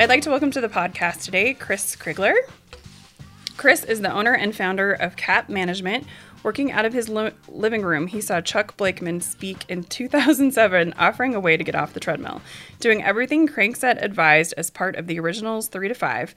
I'd 0.00 0.08
like 0.08 0.22
to 0.22 0.30
welcome 0.30 0.52
to 0.52 0.60
the 0.60 0.68
podcast 0.68 1.24
today 1.24 1.54
Chris 1.54 1.96
Crigler. 1.96 2.36
Chris 3.56 3.82
is 3.82 4.00
the 4.00 4.12
owner 4.12 4.32
and 4.32 4.54
founder 4.54 4.92
of 4.92 5.16
Cap 5.16 5.48
Management. 5.48 6.06
Working 6.44 6.70
out 6.70 6.84
of 6.84 6.92
his 6.92 7.08
lo- 7.08 7.32
living 7.48 7.82
room, 7.82 8.06
he 8.06 8.20
saw 8.20 8.40
Chuck 8.40 8.76
Blakeman 8.76 9.20
speak 9.20 9.64
in 9.68 9.82
2007, 9.82 10.94
offering 10.96 11.34
a 11.34 11.40
way 11.40 11.56
to 11.56 11.64
get 11.64 11.74
off 11.74 11.94
the 11.94 11.98
treadmill. 11.98 12.40
Doing 12.78 13.02
everything 13.02 13.48
Crankset 13.48 14.00
advised 14.00 14.54
as 14.56 14.70
part 14.70 14.94
of 14.94 15.08
the 15.08 15.18
original's 15.18 15.66
3 15.66 15.88
to 15.88 15.94
5, 15.94 16.32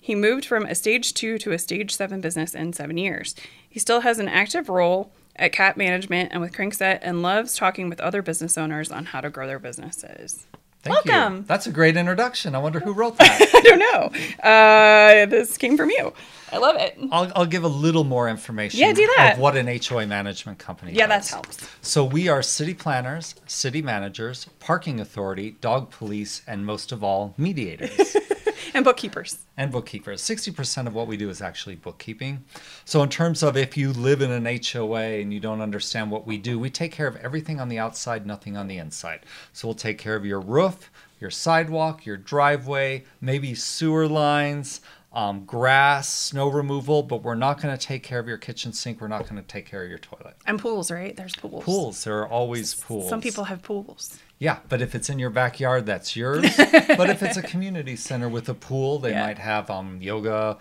he 0.00 0.14
moved 0.14 0.46
from 0.46 0.64
a 0.64 0.74
stage 0.74 1.12
2 1.12 1.36
to 1.36 1.52
a 1.52 1.58
stage 1.58 1.94
7 1.94 2.22
business 2.22 2.54
in 2.54 2.72
7 2.72 2.96
years. 2.96 3.34
He 3.68 3.78
still 3.78 4.00
has 4.00 4.20
an 4.20 4.28
active 4.28 4.70
role 4.70 5.12
at 5.36 5.52
Cap 5.52 5.76
Management 5.76 6.32
and 6.32 6.40
with 6.40 6.54
Crankset 6.54 7.00
and 7.02 7.20
loves 7.20 7.56
talking 7.56 7.90
with 7.90 8.00
other 8.00 8.22
business 8.22 8.56
owners 8.56 8.90
on 8.90 9.04
how 9.04 9.20
to 9.20 9.28
grow 9.28 9.46
their 9.46 9.58
businesses. 9.58 10.46
Thank 10.82 11.04
Welcome. 11.04 11.36
you. 11.38 11.44
That's 11.46 11.66
a 11.68 11.70
great 11.70 11.96
introduction. 11.96 12.54
I 12.54 12.58
wonder 12.58 12.80
who 12.80 12.92
wrote 12.92 13.16
that. 13.18 13.50
I 13.54 13.60
don't 13.60 13.78
know. 13.78 14.48
Uh, 14.50 15.26
this 15.26 15.56
came 15.56 15.76
from 15.76 15.90
you. 15.90 16.12
I 16.50 16.58
love 16.58 16.76
it. 16.76 16.98
I'll, 17.10 17.30
I'll 17.36 17.46
give 17.46 17.64
a 17.64 17.68
little 17.68 18.04
more 18.04 18.28
information 18.28 18.80
Yeah, 18.80 18.92
do 18.92 19.06
that. 19.16 19.34
of 19.34 19.38
what 19.38 19.56
an 19.56 19.66
HOA 19.68 20.06
management 20.06 20.58
company 20.58 20.92
Yeah, 20.92 21.06
that 21.06 21.26
helps. 21.26 21.56
So 21.80 22.04
we 22.04 22.28
are 22.28 22.42
city 22.42 22.74
planners, 22.74 23.34
city 23.46 23.80
managers, 23.80 24.46
parking 24.60 25.00
authority, 25.00 25.52
dog 25.60 25.90
police, 25.90 26.42
and 26.46 26.66
most 26.66 26.92
of 26.92 27.02
all, 27.02 27.32
mediators. 27.38 28.16
And 28.74 28.84
bookkeepers. 28.84 29.38
and 29.56 29.70
bookkeepers. 29.70 30.22
60% 30.22 30.86
of 30.86 30.94
what 30.94 31.06
we 31.06 31.16
do 31.16 31.28
is 31.30 31.42
actually 31.42 31.76
bookkeeping. 31.76 32.44
So, 32.84 33.02
in 33.02 33.08
terms 33.08 33.42
of 33.42 33.56
if 33.56 33.76
you 33.76 33.92
live 33.92 34.22
in 34.22 34.30
an 34.30 34.46
HOA 34.72 35.20
and 35.20 35.32
you 35.32 35.40
don't 35.40 35.60
understand 35.60 36.10
what 36.10 36.26
we 36.26 36.38
do, 36.38 36.58
we 36.58 36.70
take 36.70 36.92
care 36.92 37.06
of 37.06 37.16
everything 37.16 37.60
on 37.60 37.68
the 37.68 37.78
outside, 37.78 38.26
nothing 38.26 38.56
on 38.56 38.68
the 38.68 38.78
inside. 38.78 39.26
So, 39.52 39.68
we'll 39.68 39.74
take 39.74 39.98
care 39.98 40.16
of 40.16 40.24
your 40.24 40.40
roof, 40.40 40.90
your 41.20 41.30
sidewalk, 41.30 42.06
your 42.06 42.16
driveway, 42.16 43.04
maybe 43.20 43.54
sewer 43.54 44.08
lines. 44.08 44.80
Um, 45.14 45.44
grass, 45.44 46.08
snow 46.08 46.48
removal, 46.48 47.02
but 47.02 47.22
we're 47.22 47.34
not 47.34 47.60
going 47.60 47.76
to 47.76 47.86
take 47.86 48.02
care 48.02 48.18
of 48.18 48.26
your 48.26 48.38
kitchen 48.38 48.72
sink. 48.72 48.98
We're 48.98 49.08
not 49.08 49.24
going 49.28 49.36
to 49.36 49.42
take 49.46 49.66
care 49.66 49.82
of 49.82 49.90
your 49.90 49.98
toilet. 49.98 50.36
And 50.46 50.58
pools, 50.58 50.90
right? 50.90 51.14
There's 51.14 51.36
pools. 51.36 51.64
Pools, 51.64 52.04
there 52.04 52.18
are 52.20 52.26
always 52.28 52.74
pools. 52.74 53.10
Some 53.10 53.20
people 53.20 53.44
have 53.44 53.60
pools. 53.62 54.18
Yeah, 54.42 54.58
but 54.68 54.82
if 54.82 54.96
it's 54.96 55.08
in 55.08 55.20
your 55.20 55.30
backyard, 55.30 55.86
that's 55.86 56.16
yours. 56.16 56.42
but 56.56 57.08
if 57.08 57.22
it's 57.22 57.36
a 57.36 57.42
community 57.42 57.94
center 57.94 58.28
with 58.28 58.48
a 58.48 58.54
pool, 58.54 58.98
they 58.98 59.12
Yeah. 59.12 59.26
might 59.26 59.38
have 59.38 59.70
um, 59.70 59.98
yoga, 60.02 60.58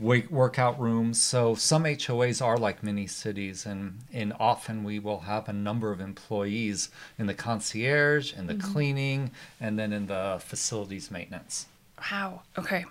workout 0.00 0.80
rooms. 0.80 1.20
So 1.20 1.54
some 1.54 1.84
HOAs 1.84 2.44
are 2.44 2.56
like 2.56 2.82
mini 2.82 3.06
cities, 3.06 3.66
and 3.66 4.00
and 4.12 4.32
often 4.40 4.82
we 4.82 4.98
will 4.98 5.20
have 5.20 5.48
a 5.48 5.52
number 5.52 5.92
of 5.92 6.00
employees 6.00 6.88
in 7.20 7.26
the 7.26 7.34
concierge, 7.34 8.32
in 8.32 8.48
the 8.48 8.54
Mm-hmm. 8.54 8.72
cleaning, 8.72 9.30
and 9.60 9.78
then 9.78 9.92
in 9.92 10.06
the 10.08 10.40
facilities 10.44 11.08
maintenance. 11.12 11.66
Wow. 12.10 12.42
Okay. 12.58 12.84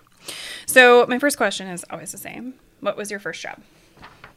So 0.68 1.06
my 1.10 1.20
first 1.20 1.36
question 1.36 1.68
is 1.68 1.84
always 1.90 2.14
the 2.14 2.18
same. 2.18 2.54
What 2.80 2.96
was 2.96 3.12
your 3.12 3.20
first 3.20 3.42
job? 3.42 3.60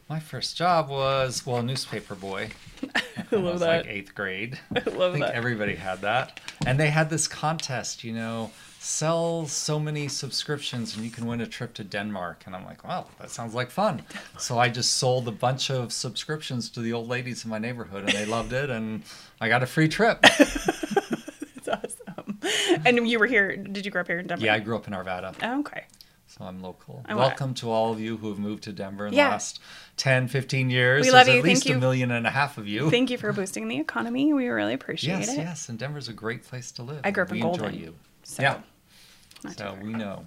My 0.09 0.19
first 0.19 0.57
job 0.57 0.89
was 0.89 1.47
well, 1.47 1.63
newspaper 1.63 2.17
boy. 2.17 2.51
I 3.33 3.37
I 3.37 3.41
love 3.41 3.53
was 3.55 3.61
that. 3.61 3.85
like 3.85 3.87
eighth 3.87 4.15
grade. 4.15 4.59
I 4.77 4.91
love 4.91 5.11
I 5.11 5.13
think 5.15 5.27
that. 5.27 5.35
everybody 5.35 5.75
had 5.75 6.01
that. 6.03 6.41
And 6.67 6.79
they 6.79 6.91
had 6.91 7.11
this 7.11 7.27
contest, 7.29 8.05
you 8.05 8.13
know, 8.13 8.51
sell 8.79 9.47
so 9.47 9.79
many 9.79 10.09
subscriptions 10.09 10.97
and 10.97 11.05
you 11.05 11.11
can 11.11 11.27
win 11.27 11.41
a 11.41 11.47
trip 11.47 11.73
to 11.75 11.85
Denmark. 11.85 12.43
And 12.47 12.55
I'm 12.57 12.65
like, 12.65 12.83
wow, 12.85 13.07
that 13.21 13.31
sounds 13.31 13.55
like 13.55 13.71
fun. 13.71 14.03
So 14.39 14.59
I 14.59 14.69
just 14.69 14.95
sold 14.95 15.29
a 15.29 15.33
bunch 15.33 15.71
of 15.71 15.93
subscriptions 15.93 16.69
to 16.71 16.81
the 16.81 16.93
old 16.93 17.09
ladies 17.09 17.45
in 17.45 17.51
my 17.51 17.59
neighborhood 17.59 18.05
and 18.05 18.13
they 18.13 18.25
loved 18.27 18.53
it. 18.53 18.71
And 18.71 19.03
I 19.41 19.49
got 19.49 19.63
a 19.63 19.67
free 19.67 19.89
trip. 19.89 20.25
It's 21.65 21.69
awesome. 21.69 22.39
And 22.85 23.09
you 23.09 23.21
were 23.21 23.27
here. 23.27 23.57
Did 23.57 23.85
you 23.85 23.93
grow 23.93 24.01
up 24.01 24.09
here 24.09 24.19
in 24.19 24.27
Denver? 24.27 24.45
Yeah, 24.45 24.55
I 24.55 24.59
grew 24.59 24.75
up 24.75 24.89
in 24.89 24.95
Arvada, 24.95 25.33
Oh, 25.43 25.61
okay. 25.61 25.85
So 26.39 26.45
I'm 26.45 26.63
local. 26.63 27.05
I 27.07 27.15
wa- 27.15 27.23
Welcome 27.27 27.55
to 27.55 27.71
all 27.71 27.93
of 27.93 28.01
you 28.01 28.17
who 28.17 28.29
have 28.31 28.39
moved 28.39 28.63
to 28.65 28.73
Denver 28.73 29.07
in 29.07 29.13
Yeah. 29.13 29.27
the 29.27 29.31
last 29.33 29.61
10, 29.97 30.29
15 30.29 30.71
years. 30.71 31.01
We 31.01 31.11
There's 31.11 31.15
love 31.15 31.27
you. 31.29 31.33
at 31.35 31.37
Thank 31.37 31.45
least 31.45 31.67
you. 31.67 31.77
a 31.77 31.79
million 31.79 32.11
and 32.11 32.27
a 32.27 32.31
half 32.31 32.57
of 32.59 32.67
you. 32.67 32.91
Thank 32.91 33.11
you 33.11 33.19
for 33.19 33.33
boosting 33.33 33.69
the 33.69 33.79
economy. 33.79 34.33
We 34.33 34.49
really 34.49 34.75
appreciate 34.75 35.19
yes, 35.19 35.29
it. 35.29 35.37
yes. 35.37 35.45
Yes. 35.45 35.69
And 35.69 35.79
Denver's 35.79 36.09
a 36.09 36.13
great 36.13 36.45
place 36.45 36.71
to 36.73 36.83
live. 36.83 37.01
I 37.05 37.11
grew 37.11 37.25
up 37.25 37.31
we 37.31 37.41
in 37.41 37.47
enjoy 37.47 37.61
Golden, 37.61 37.79
you. 37.81 37.95
So, 38.23 38.43
yeah. 38.43 38.61
So 39.57 39.77
we 39.83 39.93
know. 39.93 40.25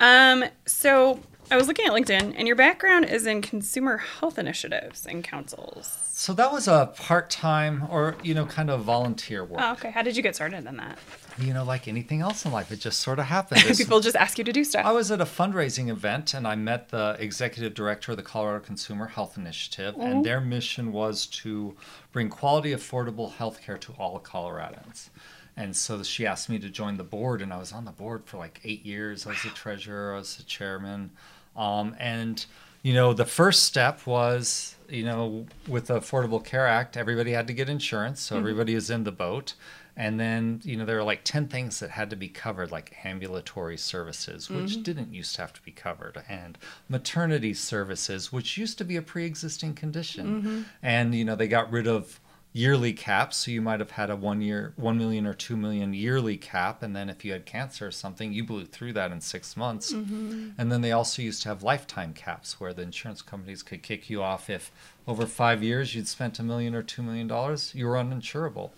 Um, 0.00 0.44
so 0.66 1.20
I 1.50 1.56
was 1.56 1.68
looking 1.68 1.86
at 1.86 1.92
LinkedIn, 1.92 2.34
and 2.36 2.46
your 2.46 2.56
background 2.56 3.04
is 3.04 3.26
in 3.26 3.42
consumer 3.42 3.98
health 3.98 4.38
initiatives 4.38 5.04
and 5.06 5.22
councils. 5.22 5.98
So 6.12 6.32
that 6.34 6.50
was 6.52 6.66
a 6.68 6.92
part-time 6.96 7.86
or 7.90 8.16
you 8.22 8.34
know 8.34 8.46
kind 8.46 8.70
of 8.70 8.82
volunteer 8.82 9.44
work. 9.44 9.60
Oh, 9.62 9.72
okay. 9.72 9.90
How 9.90 10.02
did 10.02 10.16
you 10.16 10.22
get 10.22 10.34
started 10.34 10.66
in 10.66 10.76
that? 10.78 10.98
You 11.38 11.54
know, 11.54 11.64
like 11.64 11.88
anything 11.88 12.20
else 12.20 12.44
in 12.44 12.52
life, 12.52 12.70
it 12.72 12.80
just 12.80 13.00
sort 13.00 13.18
of 13.18 13.24
happens. 13.36 13.78
People 13.78 14.00
just 14.00 14.16
ask 14.16 14.38
you 14.38 14.44
to 14.44 14.52
do 14.52 14.64
stuff. 14.64 14.84
I 14.86 14.92
was 14.92 15.10
at 15.10 15.20
a 15.20 15.24
fundraising 15.24 15.88
event 15.88 16.34
and 16.34 16.46
I 16.46 16.54
met 16.56 16.88
the 16.90 17.16
executive 17.18 17.74
director 17.74 18.12
of 18.12 18.16
the 18.16 18.22
Colorado 18.22 18.64
Consumer 18.64 19.06
Health 19.06 19.36
Initiative, 19.38 19.94
Mm-hmm. 19.94 20.02
and 20.02 20.24
their 20.24 20.40
mission 20.40 20.92
was 20.92 21.26
to 21.26 21.74
bring 22.12 22.28
quality, 22.28 22.72
affordable 22.72 23.32
health 23.32 23.60
care 23.62 23.78
to 23.78 23.92
all 23.98 24.18
Coloradans. 24.20 25.08
And 25.56 25.76
so 25.76 26.02
she 26.02 26.26
asked 26.26 26.48
me 26.48 26.58
to 26.60 26.70
join 26.70 26.96
the 26.96 27.04
board, 27.04 27.42
and 27.42 27.52
I 27.52 27.58
was 27.58 27.72
on 27.72 27.84
the 27.84 27.90
board 27.90 28.22
for 28.24 28.36
like 28.38 28.60
eight 28.64 28.84
years. 28.86 29.26
I 29.26 29.30
was 29.30 29.42
the 29.42 29.50
treasurer, 29.50 30.14
I 30.14 30.18
was 30.18 30.36
the 30.36 30.42
chairman. 30.44 31.10
Um, 31.56 31.94
and, 31.98 32.44
you 32.82 32.94
know, 32.94 33.12
the 33.12 33.26
first 33.26 33.64
step 33.64 34.06
was, 34.06 34.76
you 34.88 35.04
know, 35.04 35.46
with 35.68 35.86
the 35.86 36.00
Affordable 36.00 36.42
Care 36.42 36.66
Act, 36.66 36.96
everybody 36.96 37.32
had 37.32 37.46
to 37.48 37.52
get 37.52 37.68
insurance, 37.68 38.20
so 38.20 38.38
everybody 38.38 38.74
is 38.74 38.88
in 38.90 39.04
the 39.04 39.12
boat. 39.12 39.54
And 40.00 40.18
then, 40.18 40.62
you 40.64 40.76
know, 40.76 40.86
there 40.86 40.96
were 40.96 41.02
like 41.02 41.24
10 41.24 41.48
things 41.48 41.78
that 41.80 41.90
had 41.90 42.08
to 42.08 42.16
be 42.16 42.28
covered, 42.28 42.72
like 42.72 42.96
ambulatory 43.04 43.76
services, 43.76 44.48
which 44.48 44.72
mm-hmm. 44.72 44.82
didn't 44.82 45.12
used 45.12 45.34
to 45.34 45.42
have 45.42 45.52
to 45.52 45.60
be 45.60 45.72
covered, 45.72 46.22
and 46.26 46.56
maternity 46.88 47.52
services, 47.52 48.32
which 48.32 48.56
used 48.56 48.78
to 48.78 48.84
be 48.84 48.96
a 48.96 49.02
pre 49.02 49.26
existing 49.26 49.74
condition. 49.74 50.26
Mm-hmm. 50.26 50.62
And, 50.82 51.14
you 51.14 51.26
know, 51.26 51.36
they 51.36 51.48
got 51.48 51.70
rid 51.70 51.86
of 51.86 52.18
yearly 52.54 52.94
caps. 52.94 53.36
So 53.36 53.50
you 53.50 53.60
might 53.60 53.78
have 53.78 53.90
had 53.90 54.08
a 54.08 54.16
one 54.16 54.40
year, 54.40 54.72
1 54.76 54.96
million 54.96 55.26
or 55.26 55.34
2 55.34 55.54
million 55.54 55.92
yearly 55.92 56.38
cap. 56.38 56.82
And 56.82 56.96
then 56.96 57.10
if 57.10 57.22
you 57.22 57.32
had 57.32 57.44
cancer 57.44 57.88
or 57.88 57.90
something, 57.90 58.32
you 58.32 58.42
blew 58.42 58.64
through 58.64 58.94
that 58.94 59.12
in 59.12 59.20
six 59.20 59.54
months. 59.54 59.92
Mm-hmm. 59.92 60.52
And 60.56 60.72
then 60.72 60.80
they 60.80 60.92
also 60.92 61.20
used 61.20 61.42
to 61.42 61.50
have 61.50 61.62
lifetime 61.62 62.14
caps 62.14 62.58
where 62.58 62.72
the 62.72 62.80
insurance 62.80 63.20
companies 63.20 63.62
could 63.62 63.82
kick 63.82 64.08
you 64.08 64.22
off 64.22 64.48
if 64.48 64.72
over 65.06 65.26
five 65.26 65.62
years 65.62 65.94
you'd 65.94 66.08
spent 66.08 66.38
a 66.38 66.42
million 66.42 66.74
or 66.74 66.82
$2 66.82 67.04
million, 67.04 67.28
you 67.74 67.86
were 67.86 67.96
uninsurable. 67.96 68.70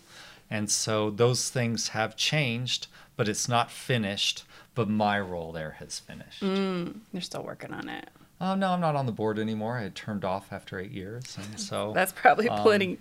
And 0.53 0.71
so 0.71 1.09
those 1.09 1.49
things 1.49 1.89
have 1.89 2.15
changed, 2.15 2.87
but 3.17 3.27
it's 3.27 3.49
not 3.49 3.71
finished. 3.71 4.45
But 4.75 4.89
my 4.89 5.19
role 5.19 5.51
there 5.53 5.77
has 5.81 5.99
finished. 5.99 6.43
You're 6.43 7.23
still 7.23 7.43
working 7.43 7.73
on 7.73 7.89
it. 7.89 8.09
Oh 8.41 8.55
no, 8.55 8.69
I'm 8.69 8.81
not 8.81 8.97
on 8.97 9.07
the 9.07 9.13
board 9.13 9.39
anymore. 9.39 9.79
I 9.79 9.83
had 9.83 9.95
turned 9.95 10.25
off 10.25 10.53
after 10.53 10.79
eight 10.79 10.91
years, 10.91 11.39
and 11.39 11.59
so 11.69 11.93
That's 11.95 12.13
probably 12.13 12.49
plenty. 12.49 12.99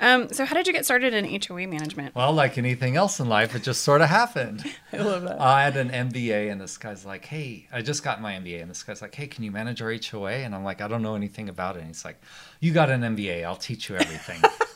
Um, 0.00 0.28
so 0.32 0.44
how 0.44 0.54
did 0.54 0.66
you 0.66 0.72
get 0.72 0.84
started 0.84 1.12
in 1.12 1.24
HOA 1.42 1.66
management? 1.66 2.14
well, 2.14 2.32
like 2.32 2.56
anything 2.56 2.96
else 2.96 3.18
in 3.18 3.28
life, 3.28 3.54
it 3.56 3.62
just 3.64 3.82
sort 3.82 4.00
of 4.00 4.08
happened. 4.08 4.64
I 4.92 4.98
love 4.98 5.24
that. 5.24 5.40
I 5.40 5.64
had 5.64 5.76
an 5.76 5.90
MBA, 5.90 6.52
and 6.52 6.60
this 6.60 6.78
guy's 6.78 7.04
like, 7.04 7.24
"Hey, 7.24 7.66
I 7.72 7.82
just 7.82 8.02
got 8.04 8.22
my 8.22 8.34
MBA," 8.34 8.62
and 8.62 8.70
this 8.70 8.82
guy's 8.84 9.02
like, 9.02 9.14
"Hey, 9.14 9.26
can 9.26 9.42
you 9.44 9.50
manage 9.50 9.82
our 9.82 9.92
HOA?" 9.92 10.30
And 10.30 10.54
I'm 10.54 10.64
like, 10.64 10.80
"I 10.80 10.88
don't 10.88 11.02
know 11.02 11.16
anything 11.16 11.48
about 11.48 11.76
it." 11.76 11.80
And 11.80 11.88
he's 11.88 12.04
like, 12.04 12.20
"You 12.60 12.72
got 12.72 12.90
an 12.90 13.00
MBA? 13.02 13.44
I'll 13.44 13.56
teach 13.56 13.88
you 13.90 13.96
everything." 13.96 14.40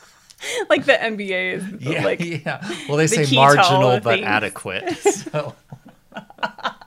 like 0.77 0.85
the 0.85 0.93
MBA 0.93 1.53
is 1.53 1.71
the, 1.71 1.77
yeah, 1.91 2.03
like 2.03 2.19
yeah. 2.19 2.59
Well, 2.87 2.97
they 2.97 3.05
the 3.05 3.15
say 3.15 3.25
key 3.25 3.35
to 3.35 3.41
all 3.41 3.55
marginal 3.55 3.99
but 3.99 4.15
things. 4.15 4.25
adequate. 4.25 4.97
So 5.33 5.55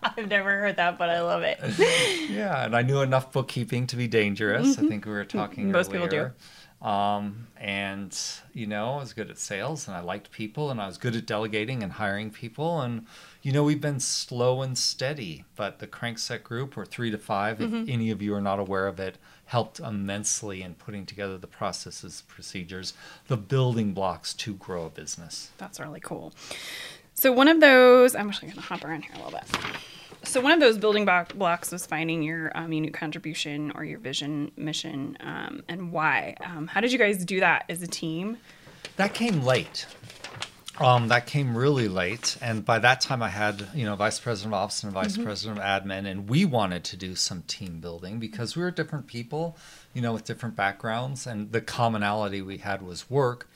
I've 0.02 0.28
never 0.28 0.50
heard 0.50 0.76
that, 0.76 0.98
but 0.98 1.10
I 1.10 1.20
love 1.20 1.42
it. 1.42 1.58
yeah, 2.30 2.64
and 2.64 2.76
I 2.76 2.82
knew 2.82 3.00
enough 3.00 3.32
bookkeeping 3.32 3.86
to 3.88 3.96
be 3.96 4.06
dangerous. 4.06 4.78
I 4.78 4.86
think 4.86 5.04
we 5.04 5.12
were 5.12 5.24
talking 5.24 5.64
Mm-hmm. 5.64 5.72
Most 5.72 5.90
people 5.92 6.08
do. 6.08 6.30
Um, 6.86 7.46
and 7.58 8.16
you 8.52 8.66
know, 8.66 8.94
I 8.94 9.00
was 9.00 9.12
good 9.12 9.30
at 9.30 9.38
sales, 9.38 9.88
and 9.88 9.96
I 9.96 10.00
liked 10.00 10.30
people, 10.30 10.70
and 10.70 10.80
I 10.80 10.86
was 10.86 10.98
good 10.98 11.16
at 11.16 11.26
delegating 11.26 11.82
and 11.82 11.92
hiring 11.92 12.30
people. 12.30 12.80
And 12.82 13.06
you 13.46 13.52
know, 13.52 13.62
we've 13.62 13.80
been 13.80 14.00
slow 14.00 14.60
and 14.60 14.76
steady, 14.76 15.44
but 15.54 15.78
the 15.78 15.86
Crankset 15.86 16.42
Group, 16.42 16.76
or 16.76 16.84
three 16.84 17.12
to 17.12 17.16
5 17.16 17.58
Mm-hmm. 17.58 17.76
if 17.76 17.88
any 17.88 18.10
of 18.10 18.20
you 18.20 18.34
are 18.34 18.40
not 18.40 18.58
aware 18.58 18.88
of 18.88 18.98
it, 18.98 19.18
helped 19.44 19.78
immensely 19.78 20.62
in 20.62 20.74
putting 20.74 21.06
together 21.06 21.38
the 21.38 21.46
processes, 21.46 22.24
procedures, 22.26 22.92
the 23.28 23.36
building 23.36 23.92
blocks 23.92 24.34
to 24.34 24.54
grow 24.54 24.86
a 24.86 24.90
business. 24.90 25.52
That's 25.58 25.78
really 25.78 26.00
cool. 26.00 26.32
So 27.14 27.30
one 27.30 27.46
of 27.46 27.60
those, 27.60 28.16
I'm 28.16 28.28
actually 28.28 28.48
going 28.48 28.56
to 28.56 28.62
hop 28.62 28.84
around 28.84 29.02
here 29.02 29.12
a 29.14 29.24
little 29.24 29.38
bit. 29.38 29.44
So 30.24 30.40
one 30.40 30.50
of 30.50 30.58
those 30.58 30.76
building 30.76 31.04
blocks 31.04 31.70
was 31.70 31.86
finding 31.86 32.24
your 32.24 32.50
um, 32.56 32.72
unique 32.72 32.94
contribution 32.94 33.70
or 33.76 33.84
your 33.84 34.00
vision, 34.00 34.50
mission, 34.56 35.16
um, 35.20 35.62
and 35.68 35.92
why. 35.92 36.34
Um, 36.44 36.66
how 36.66 36.80
did 36.80 36.90
you 36.90 36.98
guys 36.98 37.24
do 37.24 37.38
that 37.38 37.66
as 37.68 37.80
a 37.80 37.86
team? 37.86 38.38
That 38.96 39.14
came 39.14 39.44
late. 39.44 39.86
Um, 40.78 41.08
that 41.08 41.26
came 41.26 41.56
really 41.56 41.88
late, 41.88 42.36
and 42.42 42.62
by 42.62 42.78
that 42.80 43.00
time 43.00 43.22
I 43.22 43.30
had, 43.30 43.66
you 43.74 43.86
know, 43.86 43.96
vice 43.96 44.20
president 44.20 44.54
of 44.54 44.60
ops 44.60 44.82
and 44.82 44.92
vice 44.92 45.16
president 45.16 45.58
of 45.58 45.64
admin, 45.64 46.06
and 46.06 46.28
we 46.28 46.44
wanted 46.44 46.84
to 46.84 46.98
do 46.98 47.14
some 47.14 47.42
team 47.42 47.80
building 47.80 48.18
because 48.18 48.56
we 48.56 48.62
were 48.62 48.70
different 48.70 49.06
people, 49.06 49.56
you 49.94 50.02
know, 50.02 50.12
with 50.12 50.24
different 50.24 50.54
backgrounds, 50.54 51.26
and 51.26 51.50
the 51.50 51.62
commonality 51.62 52.42
we 52.42 52.58
had 52.58 52.82
was 52.82 53.08
work. 53.08 53.48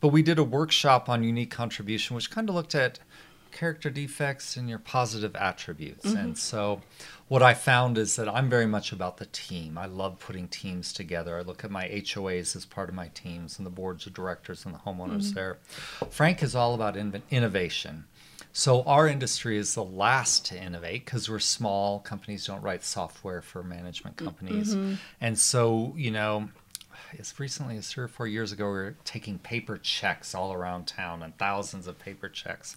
But 0.00 0.08
we 0.08 0.22
did 0.22 0.38
a 0.38 0.44
workshop 0.44 1.08
on 1.08 1.24
unique 1.24 1.50
contribution, 1.50 2.14
which 2.14 2.30
kind 2.30 2.48
of 2.48 2.54
looked 2.54 2.76
at 2.76 3.00
character 3.52 3.90
defects 3.90 4.56
and 4.56 4.68
your 4.68 4.78
positive 4.78 5.34
attributes. 5.36 6.06
Mm-hmm. 6.06 6.16
And 6.16 6.38
so, 6.38 6.80
what 7.28 7.42
I 7.42 7.54
found 7.54 7.98
is 7.98 8.16
that 8.16 8.28
I'm 8.28 8.48
very 8.48 8.66
much 8.66 8.92
about 8.92 9.18
the 9.18 9.26
team. 9.26 9.76
I 9.76 9.86
love 9.86 10.18
putting 10.18 10.48
teams 10.48 10.92
together. 10.92 11.38
I 11.38 11.42
look 11.42 11.64
at 11.64 11.70
my 11.70 11.88
HOAs 11.88 12.56
as 12.56 12.64
part 12.64 12.88
of 12.88 12.94
my 12.94 13.08
teams 13.08 13.58
and 13.58 13.66
the 13.66 13.70
boards 13.70 14.06
of 14.06 14.14
directors 14.14 14.64
and 14.64 14.74
the 14.74 14.78
homeowners 14.78 15.26
mm-hmm. 15.26 15.34
there. 15.34 15.58
Frank 16.10 16.42
is 16.42 16.54
all 16.54 16.74
about 16.74 16.94
inv- 16.94 17.22
innovation. 17.30 18.04
So, 18.52 18.82
our 18.82 19.06
industry 19.06 19.58
is 19.58 19.74
the 19.74 19.84
last 19.84 20.46
to 20.46 20.60
innovate 20.60 21.04
because 21.04 21.28
we're 21.28 21.38
small. 21.38 22.00
Companies 22.00 22.46
don't 22.46 22.62
write 22.62 22.84
software 22.84 23.42
for 23.42 23.62
management 23.62 24.16
companies. 24.16 24.74
Mm-hmm. 24.74 24.94
And 25.20 25.38
so, 25.38 25.94
you 25.96 26.10
know, 26.10 26.48
as 27.18 27.38
recently 27.38 27.76
as 27.76 27.88
three 27.88 28.04
or 28.04 28.08
four 28.08 28.26
years 28.26 28.52
ago, 28.52 28.66
we 28.66 28.72
were 28.72 28.96
taking 29.04 29.38
paper 29.38 29.78
checks 29.78 30.34
all 30.34 30.52
around 30.52 30.86
town 30.86 31.22
and 31.22 31.36
thousands 31.38 31.86
of 31.86 31.98
paper 31.98 32.28
checks. 32.28 32.76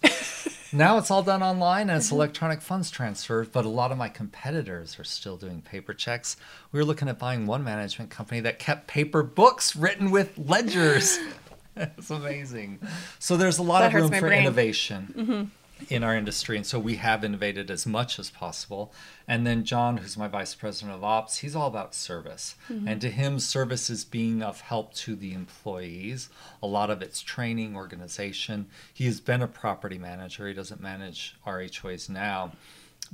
now 0.72 0.98
it's 0.98 1.10
all 1.10 1.22
done 1.22 1.42
online 1.42 1.90
and 1.90 1.98
it's 1.98 2.06
mm-hmm. 2.06 2.16
electronic 2.16 2.60
funds 2.60 2.90
transfer, 2.90 3.44
but 3.44 3.64
a 3.64 3.68
lot 3.68 3.92
of 3.92 3.98
my 3.98 4.08
competitors 4.08 4.98
are 4.98 5.04
still 5.04 5.36
doing 5.36 5.60
paper 5.62 5.94
checks. 5.94 6.36
We 6.72 6.78
were 6.78 6.84
looking 6.84 7.08
at 7.08 7.18
buying 7.18 7.46
one 7.46 7.64
management 7.64 8.10
company 8.10 8.40
that 8.40 8.58
kept 8.58 8.86
paper 8.86 9.22
books 9.22 9.76
written 9.76 10.10
with 10.10 10.36
ledgers. 10.38 11.18
it's 11.76 12.10
amazing. 12.10 12.80
So 13.18 13.36
there's 13.36 13.58
a 13.58 13.62
lot 13.62 13.80
That 13.80 13.94
of 13.94 13.94
room 13.94 14.10
for 14.12 14.28
brain. 14.28 14.42
innovation 14.42 15.14
mm-hmm. 15.16 15.44
In 15.88 16.02
our 16.04 16.16
industry 16.16 16.56
and 16.56 16.66
so 16.66 16.78
we 16.78 16.96
have 16.96 17.24
innovated 17.24 17.70
as 17.70 17.86
much 17.86 18.18
as 18.18 18.30
possible. 18.30 18.92
And 19.26 19.46
then 19.46 19.64
john 19.64 19.98
who's 19.98 20.16
my 20.16 20.28
vice 20.28 20.54
president 20.54 20.96
of 20.96 21.04
ops 21.04 21.38
he's 21.38 21.56
all 21.56 21.68
about 21.68 21.94
service. 21.94 22.54
Mm-hmm. 22.70 22.88
And 22.88 23.00
to 23.00 23.10
him 23.10 23.38
service 23.38 23.90
is 23.90 24.04
being 24.04 24.42
of 24.42 24.60
help 24.60 24.94
to 24.94 25.14
the 25.14 25.32
employees 25.32 26.28
a 26.62 26.66
lot 26.66 26.90
of 26.90 27.02
it's 27.02 27.20
training 27.20 27.76
organization. 27.76 28.66
He 28.92 29.06
has 29.06 29.20
been 29.20 29.42
a 29.42 29.48
property 29.48 29.98
manager. 29.98 30.48
He 30.48 30.54
doesn't 30.54 30.80
manage 30.80 31.36
our 31.44 31.60
hoas 31.60 32.08
now 32.08 32.52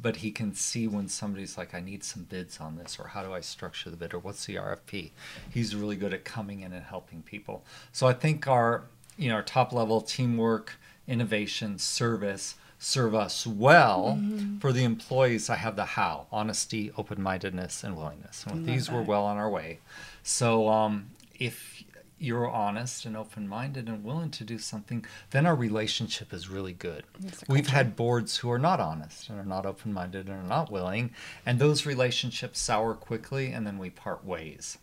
but 0.01 0.17
he 0.17 0.31
can 0.31 0.55
see 0.55 0.87
when 0.87 1.09
somebody's 1.09 1.59
like 1.59 1.75
i 1.75 1.81
need 1.81 2.05
some 2.05 2.23
bids 2.25 2.61
on 2.61 2.77
this 2.77 2.99
or 2.99 3.09
how 3.09 3.23
do 3.23 3.33
i 3.33 3.41
structure 3.41 3.91
the 3.91 3.97
bid? 3.97 4.15
or 4.15 4.19
what's 4.19 4.47
the 4.47 4.55
rfp 4.55 5.11
he's 5.51 5.75
really 5.75 5.97
good 5.97 6.15
at 6.15 6.25
coming 6.25 6.61
in 6.61 6.73
and 6.73 6.85
helping 6.85 7.23
people. 7.23 7.65
So 7.93 8.07
i 8.07 8.13
think 8.13 8.47
our 8.47 8.85
you 9.17 9.29
know 9.29 9.35
our 9.35 9.43
top 9.43 9.73
level 9.73 10.01
teamwork 10.01 10.75
innovation 11.09 11.79
service 11.79 12.55
serve 12.79 13.13
us 13.15 13.45
well 13.45 14.21
for 14.61 14.73
the 14.73 14.85
employees 14.85 15.51
i 15.51 15.57
have 15.57 15.75
the 15.75 15.85
how 15.85 16.27
honesty 16.31 16.93
open-mindedness 16.97 17.83
and 17.83 17.97
willingness. 17.97 18.45
And 18.45 18.55
with 18.55 18.67
these 18.67 18.91
we're 18.91 19.03
well 19.03 19.25
on 19.25 19.37
our 19.37 19.51
way. 19.51 19.81
So 20.23 20.69
um, 20.69 21.11
if 21.39 21.83
you're 22.21 22.49
honest 22.51 23.05
and 23.05 23.17
open-minded 23.17 23.89
and 23.89 24.05
willing 24.05 24.31
to 24.31 24.45
do 24.45 24.59
something 24.59 25.05
then 25.31 25.47
our 25.47 25.55
relationship 25.55 26.33
is 26.33 26.49
really 26.49 26.73
good. 26.73 27.05
We've 27.49 27.69
had 27.69 27.97
boards 27.97 28.37
who 28.39 28.51
are 28.51 28.59
not 28.59 28.81
honest 28.81 29.29
and 29.29 29.39
are 29.39 29.45
not 29.45 29.67
open-minded 29.67 30.27
and 30.29 30.37
are 30.45 30.49
not 30.49 30.71
willing 30.71 31.11
and 31.47 31.59
those 31.59 31.87
relationships 31.87 32.61
sour 32.61 32.95
quickly 32.95 33.53
and 33.53 33.67
then 33.67 33.79
we 33.79 33.91
part 33.91 34.25
ways. 34.25 34.79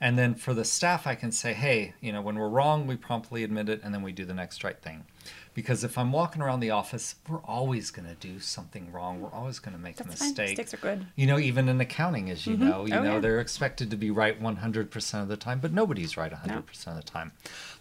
And 0.00 0.16
then 0.18 0.34
for 0.34 0.54
the 0.54 0.64
staff 0.64 1.06
i 1.06 1.14
can 1.14 1.32
say 1.32 1.52
hey 1.54 1.94
you 2.00 2.12
know 2.12 2.22
when 2.22 2.36
we're 2.38 2.48
wrong 2.48 2.86
we 2.86 2.96
promptly 2.96 3.42
admit 3.42 3.68
it 3.68 3.80
and 3.82 3.92
then 3.92 4.02
we 4.02 4.12
do 4.12 4.24
the 4.24 4.34
next 4.34 4.62
right 4.64 4.80
thing 4.80 5.04
because 5.58 5.82
if 5.82 5.98
i'm 5.98 6.12
walking 6.12 6.40
around 6.40 6.60
the 6.60 6.70
office 6.70 7.16
we're 7.28 7.40
always 7.40 7.90
going 7.90 8.06
to 8.06 8.14
do 8.14 8.38
something 8.38 8.92
wrong 8.92 9.20
we're 9.20 9.32
always 9.32 9.58
going 9.58 9.76
to 9.76 9.82
make 9.82 9.96
That's 9.96 10.14
a 10.14 10.16
fine. 10.16 10.28
mistake 10.28 10.56
Mistakes 10.56 10.72
are 10.74 10.76
good. 10.76 11.04
you 11.16 11.26
know 11.26 11.36
even 11.36 11.68
in 11.68 11.80
accounting 11.80 12.30
as 12.30 12.46
you 12.46 12.56
know 12.56 12.84
you 12.86 12.94
Oh, 12.94 13.02
know 13.02 13.14
yeah. 13.14 13.18
they're 13.20 13.40
expected 13.40 13.90
to 13.90 13.96
be 13.96 14.12
right 14.12 14.40
100% 14.40 15.22
of 15.22 15.26
the 15.26 15.36
time 15.36 15.58
but 15.58 15.72
nobody's 15.72 16.16
right 16.16 16.30
100% 16.32 16.86
of 16.86 16.94
the 16.94 17.02
time 17.02 17.32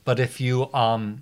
but 0.05 0.19
if 0.19 0.41
you 0.41 0.73
um 0.73 1.21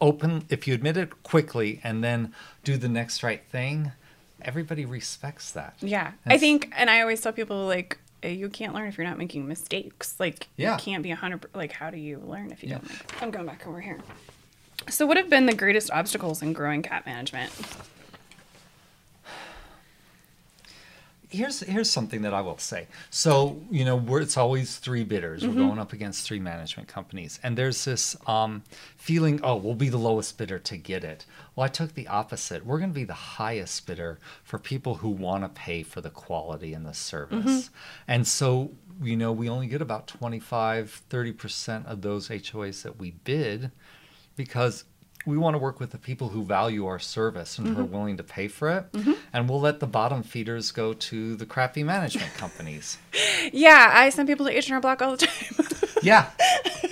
open 0.00 0.44
if 0.48 0.66
you 0.66 0.72
admit 0.72 0.96
it 0.96 1.22
quickly 1.22 1.80
and 1.84 2.02
then 2.02 2.32
do 2.64 2.78
the 2.78 2.88
next 2.88 3.22
right 3.22 3.42
thing 3.50 3.92
everybody 4.40 4.86
respects 4.86 5.50
that 5.52 5.74
Yeah. 5.80 6.12
I 6.24 6.38
think, 6.38 6.70
and 6.76 6.88
I 6.90 7.00
always 7.00 7.20
tell 7.22 7.32
people, 7.32 7.66
like, 7.66 7.98
uh, 8.22 8.28
you 8.28 8.50
can't 8.50 8.74
learn 8.74 8.86
if 8.86 8.98
you're 8.98 9.06
not 9.06 9.16
making 9.16 9.48
mistakes. 9.48 10.14
Like, 10.20 10.48
Yeah. 10.56 10.74
you 10.74 10.78
can't 10.78 11.02
be 11.02 11.08
100 11.10 11.46
Like, 11.54 11.72
how 11.72 11.88
do 11.90 11.96
you 11.96 12.18
learn 12.18 12.50
if 12.52 12.62
you 12.62 12.68
Yeah. 12.68 12.74
don't 12.78 12.88
make 12.90 13.22
I'm 13.22 13.30
going 13.30 13.46
back 13.46 13.66
over 13.66 13.80
here. 13.80 13.98
So, 14.88 15.06
what 15.06 15.16
have 15.16 15.28
been 15.28 15.46
the 15.46 15.54
greatest 15.54 15.90
obstacles 15.90 16.42
in 16.42 16.52
growing 16.52 16.82
Cap 16.82 17.06
management? 17.06 17.52
here's 21.28 21.60
here's 21.60 21.90
something 21.90 22.22
that 22.22 22.34
I 22.34 22.40
will 22.40 22.58
say. 22.58 22.86
So 23.10 23.60
you 23.70 23.84
know, 23.84 23.96
we're, 23.96 24.20
it's 24.20 24.36
always 24.36 24.76
three 24.76 25.04
bidders. 25.04 25.46
We're 25.46 25.54
going 25.54 25.78
up 25.78 25.92
against 25.92 26.26
three 26.26 26.40
management 26.40 26.88
companies, 26.88 27.38
and 27.42 27.56
there's 27.56 27.84
this 27.84 28.16
um, 28.26 28.62
feeling, 28.96 29.40
oh, 29.42 29.56
we'll 29.56 29.74
be 29.74 29.88
the 29.88 29.98
lowest 29.98 30.38
bidder 30.38 30.58
to 30.58 30.76
get 30.76 31.04
it. 31.04 31.26
Well, 31.54 31.64
I 31.64 31.68
took 31.68 31.94
the 31.94 32.08
opposite. 32.08 32.64
We're 32.64 32.78
going 32.78 32.90
to 32.90 32.94
be 32.94 33.04
the 33.04 33.14
highest 33.14 33.86
bidder 33.86 34.18
for 34.42 34.58
people 34.58 34.96
who 34.96 35.10
want 35.10 35.44
to 35.44 35.48
pay 35.48 35.82
for 35.82 36.00
the 36.00 36.10
quality 36.10 36.72
and 36.74 36.84
the 36.86 36.94
service, 36.94 37.70
and 38.08 38.26
so. 38.26 38.72
You 39.02 39.14
know, 39.14 39.30
we 39.30 39.50
only 39.50 39.66
get 39.66 39.82
about 39.82 40.06
25, 40.06 41.02
30% 41.10 41.84
of 41.84 42.00
those 42.00 42.30
HOAs 42.30 42.82
that 42.82 42.98
we 42.98 43.10
bid 43.10 43.70
because 44.36 44.84
we 45.26 45.36
want 45.36 45.54
to 45.54 45.58
work 45.58 45.80
with 45.80 45.90
the 45.90 45.98
people 45.98 46.28
who 46.28 46.44
value 46.44 46.86
our 46.86 47.00
service 47.00 47.58
and 47.58 47.66
who 47.66 47.74
are 47.74 47.84
mm-hmm. 47.84 47.92
willing 47.92 48.16
to 48.16 48.22
pay 48.22 48.46
for 48.46 48.70
it. 48.70 48.92
Mm-hmm. 48.92 49.12
And 49.32 49.48
we'll 49.48 49.60
let 49.60 49.80
the 49.80 49.86
bottom 49.86 50.22
feeders 50.22 50.70
go 50.70 50.92
to 50.92 51.34
the 51.34 51.44
crappy 51.44 51.82
management 51.82 52.32
companies. 52.36 52.98
Yeah, 53.52 53.90
I 53.92 54.10
send 54.10 54.28
people 54.28 54.46
to 54.46 54.56
H&R 54.56 54.80
Block 54.80 55.02
all 55.02 55.16
the 55.16 55.26
time. 55.26 55.66
Yeah. 56.02 56.30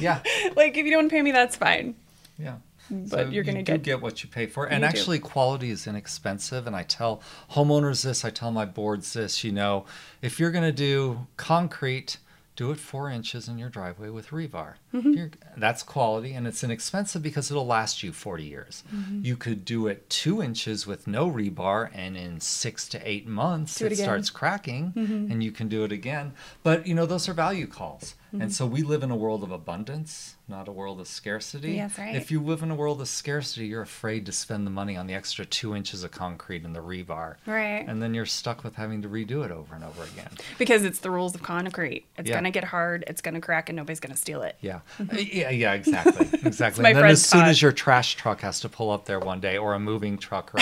Yeah. 0.00 0.22
like, 0.56 0.76
if 0.76 0.86
you 0.86 0.90
don't 0.90 1.08
pay 1.08 1.22
me, 1.22 1.30
that's 1.30 1.54
fine. 1.54 1.94
Yeah. 2.36 2.56
But 2.90 3.32
you're 3.32 3.44
gonna 3.44 3.58
you 3.58 3.64
do 3.64 3.72
get- 3.72 3.82
get 3.82 4.00
what 4.00 4.24
you 4.24 4.28
pay 4.28 4.46
for. 4.46 4.64
And 4.64 4.82
You 4.82 4.90
do. 4.90 4.96
actually 4.96 5.18
quality 5.20 5.70
is 5.70 5.86
inexpensive. 5.86 6.66
And 6.66 6.74
I 6.74 6.82
tell 6.82 7.22
homeowners 7.52 8.02
this, 8.02 8.24
I 8.24 8.30
tell 8.30 8.50
my 8.50 8.64
boards 8.64 9.12
this, 9.12 9.44
you 9.44 9.52
know, 9.52 9.84
if 10.20 10.40
you're 10.40 10.50
gonna 10.50 10.72
do 10.72 11.26
concrete, 11.36 12.16
do 12.56 12.70
it 12.70 12.78
four 12.78 13.10
inches 13.10 13.48
in 13.48 13.58
your 13.58 13.68
driveway 13.68 14.10
with 14.10 14.28
rebar. 14.28 14.74
Mm-hmm. 14.94 15.12
You're, 15.12 15.30
that's 15.56 15.82
quality 15.82 16.34
and 16.34 16.46
it's 16.46 16.62
inexpensive 16.62 17.22
because 17.22 17.50
it'll 17.50 17.66
last 17.66 18.02
you 18.02 18.12
40 18.12 18.44
years. 18.44 18.84
Mm-hmm. 18.94 19.20
You 19.24 19.36
could 19.36 19.64
do 19.64 19.86
it 19.88 20.08
two 20.08 20.40
inches 20.42 20.86
with 20.86 21.06
no 21.06 21.28
rebar 21.30 21.90
and 21.92 22.16
in 22.16 22.40
six 22.40 22.88
to 22.90 23.08
eight 23.08 23.26
months 23.26 23.78
Do 23.78 23.86
it 23.86 23.92
it, 23.92 23.98
starts 23.98 24.30
cracking 24.30 24.92
Mm-hmm. 24.96 25.32
and 25.32 25.42
you 25.42 25.50
can 25.50 25.68
do 25.68 25.84
it 25.84 25.92
again. 25.92 26.32
But 26.62 26.86
you 26.86 26.94
know, 26.94 27.06
those 27.06 27.28
are 27.28 27.34
value 27.34 27.66
calls. 27.66 28.14
Mm-hmm. 28.34 28.42
And 28.42 28.52
so 28.52 28.66
we 28.66 28.82
live 28.82 29.04
in 29.04 29.12
a 29.12 29.16
world 29.16 29.44
of 29.44 29.52
abundance, 29.52 30.34
not 30.48 30.66
a 30.66 30.72
world 30.72 30.98
of 31.00 31.06
scarcity. 31.06 31.74
Yes, 31.74 31.96
right. 31.96 32.16
If 32.16 32.32
you 32.32 32.42
live 32.42 32.64
in 32.64 32.70
a 32.72 32.74
world 32.74 33.00
of 33.00 33.06
scarcity, 33.06 33.66
you're 33.68 33.82
afraid 33.82 34.26
to 34.26 34.32
spend 34.32 34.66
the 34.66 34.72
money 34.72 34.96
on 34.96 35.06
the 35.06 35.14
extra 35.14 35.44
two 35.46 35.76
inches 35.76 36.02
of 36.02 36.10
concrete 36.10 36.64
and 36.64 36.74
the 36.74 36.80
rebar. 36.82 37.36
Right. 37.46 37.84
And 37.86 38.02
then 38.02 38.12
you're 38.12 38.26
stuck 38.26 38.64
with 38.64 38.74
having 38.74 39.02
to 39.02 39.08
redo 39.08 39.44
it 39.44 39.52
over 39.52 39.72
and 39.76 39.84
over 39.84 40.02
again. 40.02 40.30
Because 40.58 40.82
it's 40.82 40.98
the 40.98 41.12
rules 41.12 41.36
of 41.36 41.42
concrete. 41.44 42.06
It's 42.18 42.28
Yeah. 42.28 42.34
going 42.34 42.44
to 42.44 42.50
get 42.50 42.64
hard, 42.64 43.04
it's 43.06 43.20
going 43.20 43.34
to 43.34 43.40
crack, 43.40 43.68
and 43.68 43.76
nobody's 43.76 44.00
going 44.00 44.12
to 44.12 44.20
steal 44.20 44.42
it. 44.42 44.56
Yeah. 44.60 44.80
Uh, 45.00 45.16
yeah, 45.16 45.50
yeah, 45.50 45.74
exactly. 45.74 46.26
Exactly. 46.44 46.82
my 46.82 46.88
and 46.90 46.98
then 46.98 47.04
as 47.06 47.24
soon 47.24 47.44
as 47.44 47.62
your 47.62 47.70
trash 47.72 48.16
truck 48.16 48.40
has 48.40 48.58
to 48.60 48.68
pull 48.68 48.90
up 48.90 49.04
there 49.06 49.20
one 49.20 49.38
day, 49.40 49.56
or 49.56 49.74
a 49.74 49.78
moving 49.78 50.18
truck, 50.18 50.52
or 50.54 50.60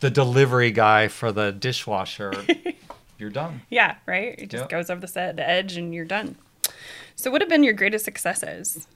the 0.00 0.08
delivery 0.10 0.70
guy 0.70 1.08
for 1.08 1.32
the 1.32 1.50
dishwasher, 1.52 2.32
you're 3.18 3.30
done. 3.30 3.60
Yeah, 3.68 3.96
right? 4.06 4.34
It 4.38 4.48
just 4.50 4.62
Yep. 4.62 4.68
goes 4.70 4.90
over 4.90 5.06
the 5.06 5.34
edge, 5.46 5.76
and 5.76 5.92
you're 5.94 6.04
done. 6.06 6.36
So, 7.20 7.30
what 7.30 7.42
have 7.42 7.50
been 7.50 7.64
your 7.64 7.74
greatest 7.74 8.06
successes 8.06 8.88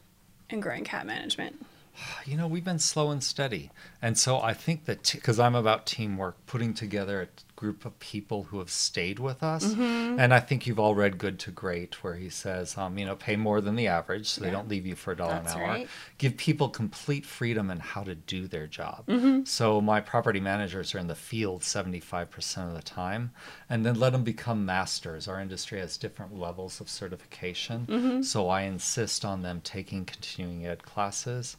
in 0.49 0.61
growing 0.61 0.85
Cap 0.85 1.05
management? 1.05 1.63
You 2.25 2.39
know, 2.39 2.49
we've 2.49 2.65
been 2.65 2.79
slow 2.79 3.11
and 3.11 3.23
steady. 3.23 3.71
And 4.01 4.17
so 4.17 4.41
I 4.41 4.55
think 4.55 4.87
that, 4.87 5.13
because 5.13 5.39
I'm 5.39 5.55
about 5.55 5.87
teamwork, 5.87 6.35
putting 6.47 6.73
together 6.73 7.21
a 7.23 7.29
group 7.57 7.85
of 7.85 7.99
people 7.99 8.45
who 8.45 8.59
have 8.59 8.71
stayed 8.71 9.19
with 9.19 9.43
us. 9.43 9.65
Mm-hmm. 9.65 10.19
And 10.19 10.35
I 10.35 10.41
think 10.41 10.67
you've 10.67 10.79
all 10.79 10.95
read 10.95 11.19
Good 11.19 11.39
to 11.41 11.51
Great, 11.51 12.03
where 12.03 12.17
he 12.17 12.29
says, 12.29 12.77
um, 12.77 12.99
you 12.99 13.07
know, 13.07 13.17
pay 13.17 13.37
more 13.37 13.61
than 13.61 13.77
the 13.77 13.87
average 13.87 14.29
so 14.29 14.41
they 14.41 14.51
don't 14.51 14.69
leave 14.69 14.87
you 14.87 14.95
for 14.95 15.13
a 15.13 15.17
dollar 15.17 15.35
an 15.35 15.47
hour. 15.47 15.63
right. 15.63 15.89
Give 16.19 16.37
people 16.37 16.69
complete 16.69 17.25
freedom 17.25 17.71
in 17.71 17.79
how 17.79 18.03
to 18.03 18.15
do 18.15 18.47
their 18.47 18.67
job. 18.67 19.07
Mm-hmm. 19.07 19.45
So 19.45 19.81
my 19.81 20.01
property 20.01 20.41
managers 20.41 20.95
are 20.95 20.99
in 20.99 21.07
the 21.07 21.15
field 21.15 21.63
75% 21.63 22.69
of 22.69 22.75
the 22.75 22.83
time. 22.83 23.31
And 23.69 23.85
then 23.85 23.99
let 23.99 24.13
them 24.13 24.25
become 24.25 24.67
masters. 24.67 25.29
Our 25.29 25.41
industry 25.41 25.81
has 25.81 25.97
different 25.97 26.39
levels 26.39 26.81
of 26.81 26.89
certification. 26.89 27.87
Mm-hmm. 27.87 28.23
So 28.23 28.49
I 28.49 28.63
insist 28.63 29.25
on 29.25 29.43
them 29.43 29.61
taking 29.63 30.05
continuing 30.05 30.67
ed 30.67 30.83
classes. 30.83 31.57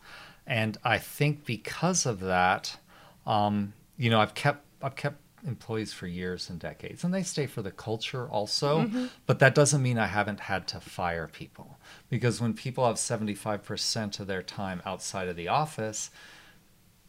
And 0.47 0.77
I 0.83 0.97
think 0.97 1.45
because 1.45 2.05
of 2.05 2.19
that, 2.19 2.77
um, 3.25 3.73
you 3.97 4.09
know, 4.09 4.19
I've 4.19 4.33
kept 4.33 4.63
I've 4.81 4.95
kept 4.95 5.17
employees 5.45 5.93
for 5.93 6.07
years 6.07 6.49
and 6.49 6.59
decades, 6.59 7.03
and 7.03 7.13
they 7.13 7.23
stay 7.23 7.45
for 7.45 7.61
the 7.61 7.71
culture 7.71 8.27
also. 8.27 8.81
Mm-hmm. 8.81 9.05
But 9.25 9.39
that 9.39 9.55
doesn't 9.55 9.81
mean 9.81 9.97
I 9.97 10.07
haven't 10.07 10.41
had 10.41 10.67
to 10.69 10.79
fire 10.79 11.27
people 11.27 11.77
because 12.09 12.41
when 12.41 12.53
people 12.53 12.85
have 12.85 12.99
seventy 12.99 13.35
five 13.35 13.63
percent 13.63 14.19
of 14.19 14.27
their 14.27 14.43
time 14.43 14.81
outside 14.85 15.27
of 15.27 15.35
the 15.35 15.47
office, 15.47 16.09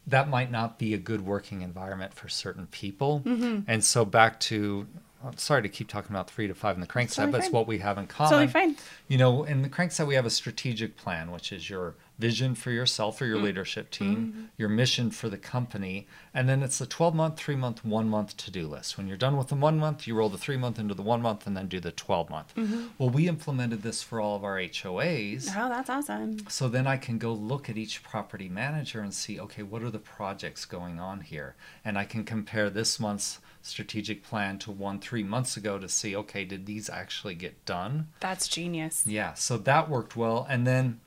that 0.06 0.28
might 0.28 0.50
not 0.50 0.78
be 0.78 0.94
a 0.94 0.98
good 0.98 1.26
working 1.26 1.62
environment 1.62 2.14
for 2.14 2.28
certain 2.28 2.66
people. 2.66 3.22
Mm-hmm. 3.24 3.60
And 3.66 3.82
so 3.82 4.04
back 4.04 4.38
to 4.40 4.86
I'm 5.24 5.36
sorry 5.36 5.62
to 5.62 5.68
keep 5.68 5.88
talking 5.88 6.14
about 6.14 6.30
three 6.30 6.46
to 6.46 6.54
five 6.54 6.76
in 6.76 6.80
the 6.80 6.86
crankset, 6.86 7.16
totally 7.16 7.32
but 7.32 7.40
it's 7.40 7.52
what 7.52 7.66
we 7.66 7.78
have 7.78 7.98
in 7.98 8.06
common. 8.06 8.44
It's 8.44 8.52
Totally 8.52 8.74
fine. 8.74 8.84
You 9.08 9.18
know, 9.18 9.44
in 9.44 9.62
the 9.62 9.68
crankset, 9.68 10.06
we 10.06 10.14
have 10.14 10.26
a 10.26 10.30
strategic 10.30 10.96
plan, 10.96 11.30
which 11.30 11.52
is 11.52 11.68
your 11.68 11.94
vision 12.18 12.54
for 12.54 12.70
yourself 12.70 13.20
or 13.20 13.26
your 13.26 13.36
mm-hmm. 13.36 13.46
leadership 13.46 13.90
team, 13.90 14.16
mm-hmm. 14.16 14.44
your 14.56 14.68
mission 14.68 15.10
for 15.10 15.28
the 15.28 15.36
company, 15.36 16.06
and 16.32 16.48
then 16.48 16.62
it's 16.62 16.78
the 16.78 16.86
12 16.86 17.14
month, 17.14 17.36
three 17.36 17.56
month, 17.56 17.84
one 17.84 18.08
month 18.08 18.36
to 18.38 18.50
do 18.50 18.66
list. 18.66 18.96
When 18.96 19.06
you're 19.06 19.16
done 19.16 19.36
with 19.36 19.48
the 19.48 19.54
one 19.54 19.78
month, 19.78 20.06
you 20.06 20.14
roll 20.14 20.28
the 20.28 20.38
three 20.38 20.56
month 20.56 20.78
into 20.78 20.94
the 20.94 21.02
one 21.02 21.22
month 21.22 21.46
and 21.46 21.56
then 21.56 21.68
do 21.68 21.80
the 21.80 21.92
12 21.92 22.30
month. 22.30 22.54
Mm-hmm. 22.54 22.86
Well, 22.98 23.10
we 23.10 23.28
implemented 23.28 23.82
this 23.82 24.02
for 24.02 24.20
all 24.20 24.36
of 24.36 24.44
our 24.44 24.58
HOAs. 24.58 25.50
Oh, 25.56 25.68
that's 25.68 25.90
awesome. 25.90 26.48
So 26.48 26.68
then 26.68 26.86
I 26.86 26.96
can 26.96 27.18
go 27.18 27.32
look 27.32 27.68
at 27.68 27.76
each 27.76 28.02
property 28.02 28.48
manager 28.48 29.00
and 29.00 29.12
see, 29.12 29.38
okay, 29.40 29.62
what 29.62 29.82
are 29.82 29.90
the 29.90 29.98
projects 29.98 30.64
going 30.64 30.98
on 30.98 31.20
here? 31.20 31.54
And 31.84 31.98
I 31.98 32.04
can 32.04 32.24
compare 32.24 32.70
this 32.70 32.98
month's 32.98 33.40
strategic 33.66 34.22
plan 34.22 34.58
to 34.60 34.70
one 34.70 35.00
three 35.00 35.24
months 35.24 35.56
ago 35.56 35.78
to 35.78 35.88
see, 35.88 36.14
okay, 36.14 36.44
did 36.44 36.66
these 36.66 36.88
actually 36.88 37.34
get 37.34 37.64
done? 37.64 38.08
That's 38.20 38.48
genius. 38.48 39.04
Yeah, 39.06 39.34
so 39.34 39.58
that 39.58 39.90
worked 39.90 40.16
well. 40.16 40.46
And 40.48 40.66
then 40.66 41.00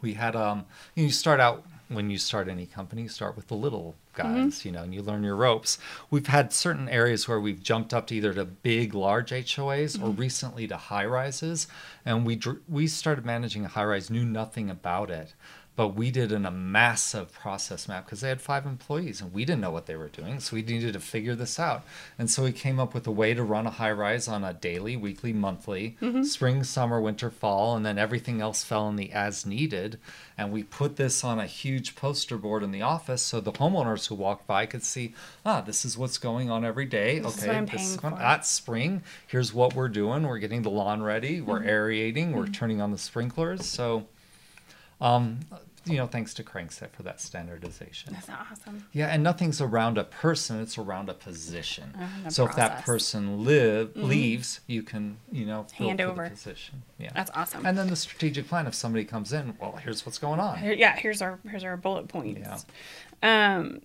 we 0.00 0.14
had 0.14 0.34
um 0.36 0.64
you 0.94 1.10
start 1.10 1.40
out 1.40 1.64
when 1.88 2.08
you 2.08 2.18
start 2.18 2.48
any 2.48 2.66
company, 2.66 3.02
you 3.02 3.08
start 3.08 3.34
with 3.34 3.48
the 3.48 3.56
little 3.56 3.96
guys, 4.14 4.64
you 4.64 4.70
know, 4.70 4.84
and 4.84 4.94
you 4.94 5.02
learn 5.02 5.24
your 5.24 5.34
ropes. 5.34 5.76
We've 6.08 6.28
had 6.28 6.52
certain 6.52 6.88
areas 6.88 7.26
where 7.26 7.40
we've 7.40 7.60
jumped 7.60 7.92
up 7.92 8.06
to 8.08 8.14
either 8.14 8.32
to 8.34 8.44
big, 8.44 8.94
large 8.94 9.30
HOAs 9.32 10.00
or 10.00 10.10
recently 10.10 10.68
to 10.68 10.76
high 10.76 11.04
rises, 11.04 11.66
and 12.06 12.24
we 12.24 12.40
we 12.68 12.86
started 12.86 13.26
managing 13.26 13.64
a 13.64 13.68
high 13.68 13.84
rise, 13.84 14.08
knew 14.08 14.24
nothing 14.24 14.70
about 14.70 15.10
it, 15.10 15.34
but 15.80 15.94
we 15.96 16.10
did 16.10 16.30
in 16.30 16.44
a 16.44 16.50
massive 16.50 17.32
process 17.32 17.88
map 17.88 18.04
because 18.04 18.20
they 18.20 18.28
had 18.28 18.38
five 18.42 18.66
employees 18.66 19.22
and 19.22 19.32
we 19.32 19.46
didn't 19.46 19.62
know 19.62 19.70
what 19.70 19.86
they 19.86 19.96
were 19.96 20.08
doing, 20.10 20.38
so 20.38 20.54
we 20.54 20.60
needed 20.60 20.92
to 20.92 21.00
figure 21.00 21.34
this 21.34 21.58
out, 21.58 21.82
and 22.18 22.28
so 22.28 22.42
we 22.44 22.52
came 22.52 22.78
up 22.78 22.92
with 22.92 23.06
a 23.06 23.10
way 23.10 23.32
to 23.32 23.42
run 23.42 23.66
a 23.66 23.70
high 23.70 23.90
rise 23.90 24.28
on 24.28 24.44
a 24.44 24.52
daily, 24.52 24.94
weekly, 24.94 25.32
monthly, 25.32 25.96
spring, 26.22 26.62
summer, 26.64 27.00
winter, 27.00 27.30
fall, 27.30 27.74
and 27.74 27.86
then 27.86 27.96
everything 27.96 28.42
else 28.42 28.62
fell 28.62 28.90
in 28.90 28.96
the 28.96 29.10
as 29.10 29.46
needed, 29.46 29.98
and 30.36 30.52
we 30.52 30.62
put 30.62 30.96
this 30.96 31.24
on 31.24 31.38
a 31.38 31.46
huge 31.46 31.94
poster 31.96 32.36
board 32.36 32.62
in 32.62 32.72
the 32.72 32.82
office 32.82 33.22
so 33.22 33.40
the 33.40 33.52
homeowners 33.52 34.08
who 34.08 34.14
walked 34.14 34.46
by 34.46 34.66
could 34.66 34.82
see, 34.82 35.14
ah, 35.46 35.62
this 35.62 35.86
is 35.86 35.96
what's 35.96 36.18
going 36.18 36.50
on 36.50 36.62
every 36.62 36.84
day. 36.84 37.20
This 37.20 37.42
okay, 37.42 37.56
I'm 37.56 37.64
this 37.64 37.80
is 37.80 37.88
paying 37.96 38.00
going- 38.00 38.14
for. 38.16 38.20
that's 38.20 38.50
spring. 38.50 39.02
Here's 39.26 39.54
what 39.54 39.74
we're 39.74 39.88
doing. 39.88 40.24
We're 40.28 40.40
getting 40.40 40.60
the 40.60 40.68
lawn 40.70 41.02
ready. 41.02 41.40
We're 41.40 41.60
Mm-hmm. 41.60 41.68
aerating. 41.68 42.32
We're 42.32 42.48
turning 42.48 42.82
on 42.82 42.90
the 42.90 42.98
sprinklers. 42.98 43.64
So, 43.64 44.06
um, 45.00 45.40
you 45.86 45.96
know, 45.96 46.06
thanks 46.06 46.34
to 46.34 46.42
Crankset 46.44 46.90
for 46.92 47.02
that 47.04 47.20
standardization. 47.20 48.12
That's 48.12 48.28
awesome. 48.28 48.86
Yeah, 48.92 49.06
and 49.08 49.22
nothing's 49.22 49.60
around 49.60 49.98
a 49.98 50.04
person; 50.04 50.60
it's 50.60 50.76
around 50.78 51.08
a 51.08 51.14
position. 51.14 51.94
Uh, 52.26 52.28
so 52.30 52.46
if 52.46 52.54
that 52.56 52.84
person 52.84 53.44
live 53.44 53.96
leaves, 53.96 54.60
you 54.66 54.82
can, 54.82 55.16
you 55.32 55.46
know, 55.46 55.66
fill 55.76 55.88
Hand 55.88 56.00
for 56.00 56.06
the 56.06 56.10
over. 56.12 56.28
position. 56.30 56.82
Yeah, 56.98 57.10
That's 57.14 57.30
awesome. 57.34 57.64
and 57.64 57.76
then 57.78 57.88
the 57.88 57.96
strategic 57.96 58.46
plan. 58.48 58.66
If 58.66 58.74
somebody 58.74 59.04
comes 59.04 59.32
in, 59.32 59.56
well, 59.60 59.72
here's 59.82 60.04
what's 60.04 60.18
going 60.18 60.40
on. 60.40 60.58
Here- 60.58 60.72
yeah, 60.74 60.96
here's 60.96 61.22
our 61.22 61.38
here's 61.48 61.64
our 61.64 61.76
bullet 61.76 62.08
points. 62.08 62.66
Yeah. 63.22 63.56
Um, 63.58 63.80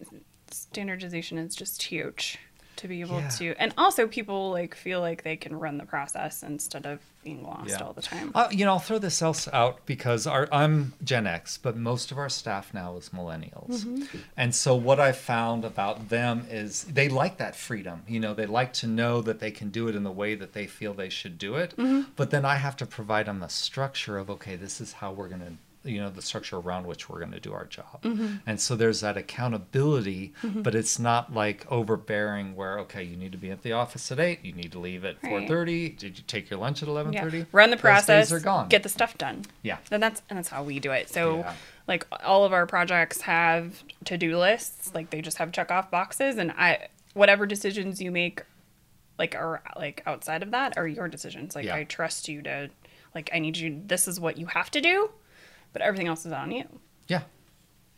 standardization 0.52 1.38
is 1.38 1.56
just 1.56 1.82
huge 1.84 2.38
to 2.77 2.88
be 2.88 3.01
able 3.01 3.20
Yeah. 3.20 3.29
to, 3.29 3.55
and 3.58 3.74
also 3.77 4.08
people 4.08 4.51
like 4.51 4.75
feel 4.75 5.00
like 5.00 5.24
they 5.24 5.36
can 5.36 5.58
run 5.60 5.77
the 5.77 5.86
process 5.86 6.44
instead 6.44 6.86
of 6.86 7.00
being 7.24 7.44
lost 7.44 7.70
Yeah. 7.70 7.79
all 7.84 7.94
the 7.94 8.01
time. 8.03 8.32
Uh, 8.36 8.48
you 8.51 8.65
know, 8.65 8.74
I'll 8.74 8.79
throw 8.79 9.00
this 9.00 9.22
else 9.22 9.48
out 9.51 9.84
because 9.88 10.27
our, 10.27 10.48
I'm 10.51 10.94
Gen 11.03 11.25
X, 11.25 11.58
but 11.58 11.75
most 11.75 12.12
of 12.12 12.17
our 12.20 12.29
staff 12.29 12.72
now 12.74 12.98
is 12.98 13.10
millennials. 13.10 14.08
And 14.38 14.53
so 14.53 14.75
what 14.75 15.00
I 15.00 15.12
found 15.12 15.65
about 15.65 16.10
them 16.10 16.46
is 16.50 16.84
they 16.84 17.10
like 17.10 17.38
that 17.38 17.55
freedom. 17.55 18.03
You 18.08 18.20
know, 18.20 18.34
they 18.36 18.46
like 18.46 18.74
to 18.74 18.88
know 18.88 19.22
that 19.22 19.39
they 19.39 19.50
can 19.51 19.70
do 19.70 19.88
it 19.88 19.96
in 19.96 20.03
the 20.03 20.12
way 20.12 20.36
that 20.36 20.53
they 20.53 20.67
feel 20.67 20.94
they 20.94 21.10
should 21.10 21.38
do 21.39 21.55
it. 21.55 21.74
But 22.15 22.29
then 22.29 22.46
I 22.46 22.55
have 22.55 22.75
to 22.77 22.86
provide 22.86 23.25
them 23.25 23.41
a 23.41 23.50
structure 23.50 24.17
of, 24.20 24.29
okay, 24.29 24.55
this 24.55 24.79
is 24.79 24.94
how 24.94 25.12
we're 25.12 25.29
going 25.29 25.41
to 25.41 25.53
you 25.86 26.01
know 26.01 26.10
the 26.10 26.22
structure 26.22 26.58
around 26.58 26.86
which 26.88 27.10
we're 27.10 27.20
going 27.20 27.32
to 27.32 27.39
do 27.39 27.54
our 27.54 27.65
job 27.65 28.01
mm-hmm. 28.01 28.36
and 28.46 28.60
so 28.60 28.75
there's 28.75 29.01
that 29.01 29.15
accountability 29.18 30.34
mm-hmm. 30.44 30.62
but 30.62 30.75
it's 30.75 30.98
not 31.00 31.34
like 31.34 31.65
overbearing 31.72 32.56
where 32.56 32.80
okay 32.80 33.04
you 33.04 33.15
need 33.15 33.32
to 33.32 33.38
be 33.38 33.51
at 33.51 33.62
the 33.62 33.72
office 33.72 34.12
at 34.12 34.20
8 34.20 34.44
you 34.44 34.54
need 34.54 34.72
to 34.72 34.80
leave 34.80 35.06
at 35.06 35.15
Right. 35.24 35.48
4.30 35.48 35.98
did 35.98 36.18
you 36.18 36.24
take 36.27 36.50
your 36.50 36.60
lunch 36.60 36.84
at 36.84 36.89
11.30 36.89 37.13
yeah. 37.34 37.44
Run 37.51 37.70
the 37.70 37.75
Those 37.75 37.82
process, 37.82 38.32
are 38.32 38.39
gone 38.39 38.68
get 38.70 38.84
the 38.84 38.89
stuff 38.89 39.18
done. 39.18 39.46
yeah 39.62 39.77
And 39.92 40.01
that's 40.01 40.22
and 40.30 40.38
that's 40.38 40.50
how 40.50 40.63
we 40.63 40.80
do 40.80 40.92
it. 40.92 41.10
So 41.10 41.38
Yeah. 41.38 41.54
like 41.88 42.06
all 42.24 42.44
of 42.46 42.54
our 42.54 42.65
projects 42.65 43.22
have 43.22 43.84
to-do 44.06 44.38
lists, 44.38 44.92
like 44.94 45.10
they 45.10 45.22
just 45.22 45.38
have 45.38 45.51
check 45.51 45.72
off 45.72 45.89
boxes 45.92 46.38
and 46.38 46.51
I 46.51 46.88
whatever 47.13 47.46
decisions 47.46 48.01
you 48.01 48.12
make 48.12 48.44
like 49.18 49.36
are 49.36 49.62
like 49.77 50.04
outside 50.06 50.44
of 50.44 50.51
that 50.51 50.77
are 50.77 50.88
your 50.88 51.08
decisions. 51.08 51.56
Like 51.56 51.65
Yeah. 51.65 51.75
I 51.75 51.84
trust 51.86 52.27
you 52.27 52.42
to 52.44 52.70
like 53.13 53.30
I 53.34 53.39
need 53.39 53.58
you 53.58 53.82
this 53.86 54.08
is 54.08 54.20
what 54.20 54.38
you 54.38 54.48
have 54.48 54.70
to 54.72 54.82
do, 54.82 55.10
but 55.75 55.82
everything 55.82 56.08
else 56.08 56.25
is 56.25 56.32
on 56.32 56.50
you. 56.51 56.63
yeah 57.10 57.24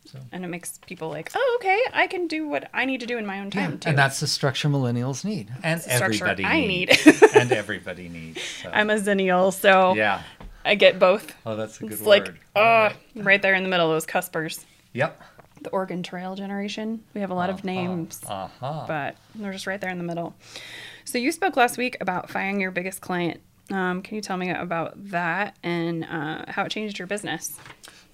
so 0.04 0.18
And 0.32 0.42
it 0.44 0.48
makes 0.48 0.78
people 0.86 1.10
like, 1.10 1.30
"Oh, 1.34 1.58
okay, 1.60 1.78
I 1.92 2.06
can 2.08 2.28
do 2.28 2.48
what 2.48 2.68
I 2.72 2.86
need 2.86 3.00
to 3.00 3.06
do 3.06 3.18
in 3.18 3.26
my 3.26 3.38
own 3.40 3.50
yeah, 3.54 3.60
time 3.66 3.78
too." 3.78 3.88
and 3.90 3.96
that's 3.98 4.18
the 4.20 4.26
structure 4.26 4.68
millennials 4.68 5.24
need 5.24 5.52
and 5.62 5.80
the 5.80 5.84
structure 5.90 6.26
everybody 6.26 6.44
I 6.44 6.66
needs 6.66 7.06
and 7.34 7.52
everybody 7.52 8.08
needs 8.08 8.42
so. 8.42 8.70
I'm 8.72 8.90
a 8.90 8.94
zennial, 8.96 9.52
so 9.52 9.94
yeah 9.94 10.22
I 10.64 10.74
get 10.74 10.98
both. 10.98 11.34
oh 11.46 11.54
that's 11.56 11.76
a 11.78 11.82
good 11.82 11.92
It's 11.92 12.00
word 12.00 12.08
like, 12.08 12.34
All 12.56 12.62
uh, 12.62 12.66
right. 12.88 12.96
right 13.14 13.42
there 13.42 13.54
in 13.54 13.62
the 13.62 13.68
middle, 13.68 13.88
those 13.90 14.06
cuspers. 14.06 14.64
yep 14.92 15.20
The 15.60 15.70
Oregon 15.70 16.02
Trail 16.02 16.34
generation. 16.34 17.04
We 17.14 17.20
have 17.20 17.30
a 17.30 17.34
lot 17.42 17.50
of 17.50 17.62
names, 17.64 18.20
uh-huh 18.26 18.84
but 18.88 19.14
they're 19.34 19.52
just 19.52 19.66
right 19.66 19.80
there 19.80 19.90
in 19.90 19.98
the 19.98 20.04
middle. 20.12 20.34
So 21.04 21.18
you 21.18 21.32
spoke 21.32 21.56
last 21.56 21.76
week 21.78 21.96
about 22.00 22.30
firing 22.30 22.60
your 22.60 22.70
biggest 22.70 23.00
client. 23.02 23.40
Um, 23.70 24.02
can 24.02 24.14
you 24.16 24.22
tell 24.22 24.36
me 24.36 24.50
about 24.50 24.92
that 25.10 25.56
and 25.62 26.04
uh, 26.04 26.44
how 26.48 26.64
it 26.64 26.70
changed 26.70 26.98
your 26.98 27.06
business? 27.06 27.58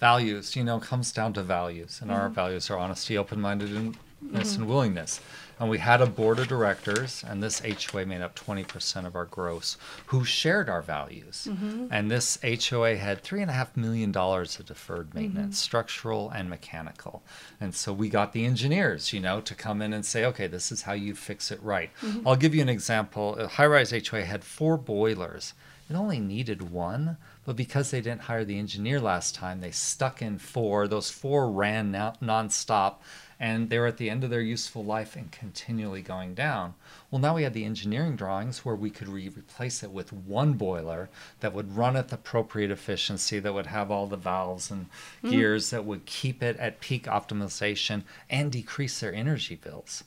values 0.01 0.57
you 0.57 0.65
know 0.65 0.79
comes 0.81 1.13
down 1.13 1.33
to 1.33 1.43
values 1.43 2.01
and 2.03 2.11
Mm-hmm. 2.11 2.21
our 2.21 2.29
values 2.29 2.69
are 2.71 2.77
honesty 2.77 3.17
open-mindedness 3.17 4.57
and 4.57 4.67
willingness 4.69 5.21
and 5.61 5.71
we 5.71 5.79
had 5.79 6.01
a 6.01 6.07
board 6.07 6.39
of 6.39 6.49
directors 6.49 7.25
and 7.29 7.43
this 7.43 7.61
hoa 7.61 8.05
made 8.07 8.21
up 8.21 8.35
20% 8.35 9.07
of 9.07 9.15
our 9.15 9.25
gross 9.25 9.77
who 10.07 10.25
shared 10.25 10.69
our 10.69 10.83
values 10.83 11.47
Mm-hmm. 11.51 11.87
and 11.91 12.11
this 12.11 12.39
hoa 12.43 12.97
had 12.97 13.23
three 13.23 13.41
and 13.43 13.51
a 13.51 13.55
half 13.55 13.77
million 13.77 14.11
dollars 14.13 14.59
of 14.59 14.67
deferred 14.67 15.15
maintenance 15.15 15.57
Mm-hmm. 15.57 15.65
structural 15.71 16.31
and 16.31 16.49
mechanical 16.51 17.23
and 17.61 17.75
so 17.75 17.93
we 17.93 18.09
got 18.09 18.33
the 18.33 18.45
engineers 18.45 19.13
you 19.13 19.21
know 19.21 19.41
to 19.41 19.55
come 19.55 19.81
in 19.83 19.93
and 19.93 20.05
say 20.05 20.25
okay 20.25 20.47
this 20.47 20.73
is 20.73 20.83
how 20.83 20.93
you 20.93 21.15
fix 21.15 21.51
it 21.51 21.63
right 21.63 21.91
Mm-hmm. 22.03 22.27
i'll 22.27 22.37
give 22.37 22.55
you 22.55 22.63
an 22.63 22.69
example 22.69 23.37
a 23.37 23.47
high-rise 23.49 23.93
hoa 24.09 24.23
had 24.25 24.45
four 24.45 24.77
boilers 24.77 25.55
it 25.91 25.97
only 25.97 26.19
needed 26.19 26.71
one, 26.71 27.19
but 27.45 27.57
because 27.57 27.91
they 27.91 28.01
didn't 28.01 28.23
hire 28.23 28.43
the 28.43 28.59
engineer 28.59 28.99
last 28.99 29.35
time, 29.35 29.61
they 29.61 29.71
stuck 29.71 30.23
in 30.23 30.39
four. 30.39 30.89
Those 30.89 31.11
four 31.11 31.51
ran 31.51 31.91
now, 31.91 32.15
nonstop, 32.23 32.95
and 33.39 33.71
they're 33.71 33.87
at 33.87 33.97
the 33.97 34.11
end 34.11 34.25
of 34.25 34.31
their 34.31 34.41
useful 34.41 34.85
life 34.85 35.17
and 35.17 35.31
continually 35.33 36.03
going 36.03 36.35
down. 36.35 36.75
Well, 37.11 37.21
now 37.21 37.35
we 37.35 37.43
had 37.43 37.55
the 37.55 37.65
engineering 37.65 38.17
drawings 38.17 38.65
where 38.65 38.75
we 38.75 38.91
could 38.91 39.09
re- 39.09 39.29
replace 39.29 39.83
it 39.83 39.91
with 39.91 40.13
one 40.13 40.55
boiler 40.55 41.11
that 41.41 41.53
would 41.53 41.77
run 41.77 41.97
at 41.97 42.09
the 42.09 42.15
appropriate 42.15 42.71
efficiency, 42.71 43.39
that 43.39 43.55
would 43.55 43.67
have 43.67 43.91
all 43.91 44.07
the 44.07 44.17
valves 44.17 44.71
and 44.71 44.87
gears 45.29 45.71
that 45.71 45.85
would 45.85 46.07
keep 46.07 46.43
it 46.43 46.57
at 46.59 46.81
peak 46.81 47.05
optimization 47.05 48.03
and 48.31 48.53
decrease 48.53 49.01
their 49.01 49.15
energy 49.15 49.57
bills. 49.57 50.05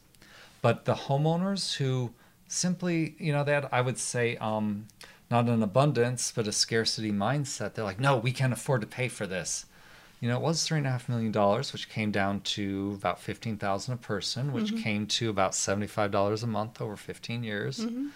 But 0.62 0.86
the 0.86 0.96
homeowners 0.96 1.76
who 1.76 2.12
simply, 2.48 3.16
you 3.20 3.32
know, 3.32 3.44
they 3.44 3.54
had, 3.54 3.68
I 3.72 3.82
would 3.82 3.98
say, 3.98 4.38
um, 4.38 4.88
not 5.30 5.48
an 5.48 5.62
abundance, 5.62 6.32
but 6.32 6.48
a 6.48 6.52
scarcity 6.52 7.12
mindset. 7.12 7.74
They're 7.74 7.84
like, 7.84 8.00
no, 8.00 8.18
we 8.18 8.32
can't 8.32 8.54
afford 8.54 8.82
to 8.82 8.88
pay 8.88 9.08
for 9.08 9.28
this. 9.28 9.66
You 10.20 10.30
know, 10.30 10.38
it 10.38 10.42
was 10.42 10.64
three 10.64 10.80
and 10.80 10.88
a 10.88 10.92
half 10.92 11.08
million 11.08 11.32
dollars, 11.32 11.74
which 11.74 11.90
came 11.90 12.12
down 12.12 12.42
to 12.42 12.94
about 13.00 13.20
fifteen 13.20 13.58
thousand 13.58 13.94
a 13.94 13.98
person, 13.98 14.52
which 14.52 14.68
mm-hmm. 14.68 14.84
came 14.84 15.08
to 15.08 15.30
about 15.30 15.54
seventy-five 15.54 16.12
dollars 16.12 16.44
a 16.44 16.48
month 16.48 16.82
over 16.82 16.96
fifteen 16.96 17.44
years. 17.44 17.80
Mm-hmm. 17.80 18.08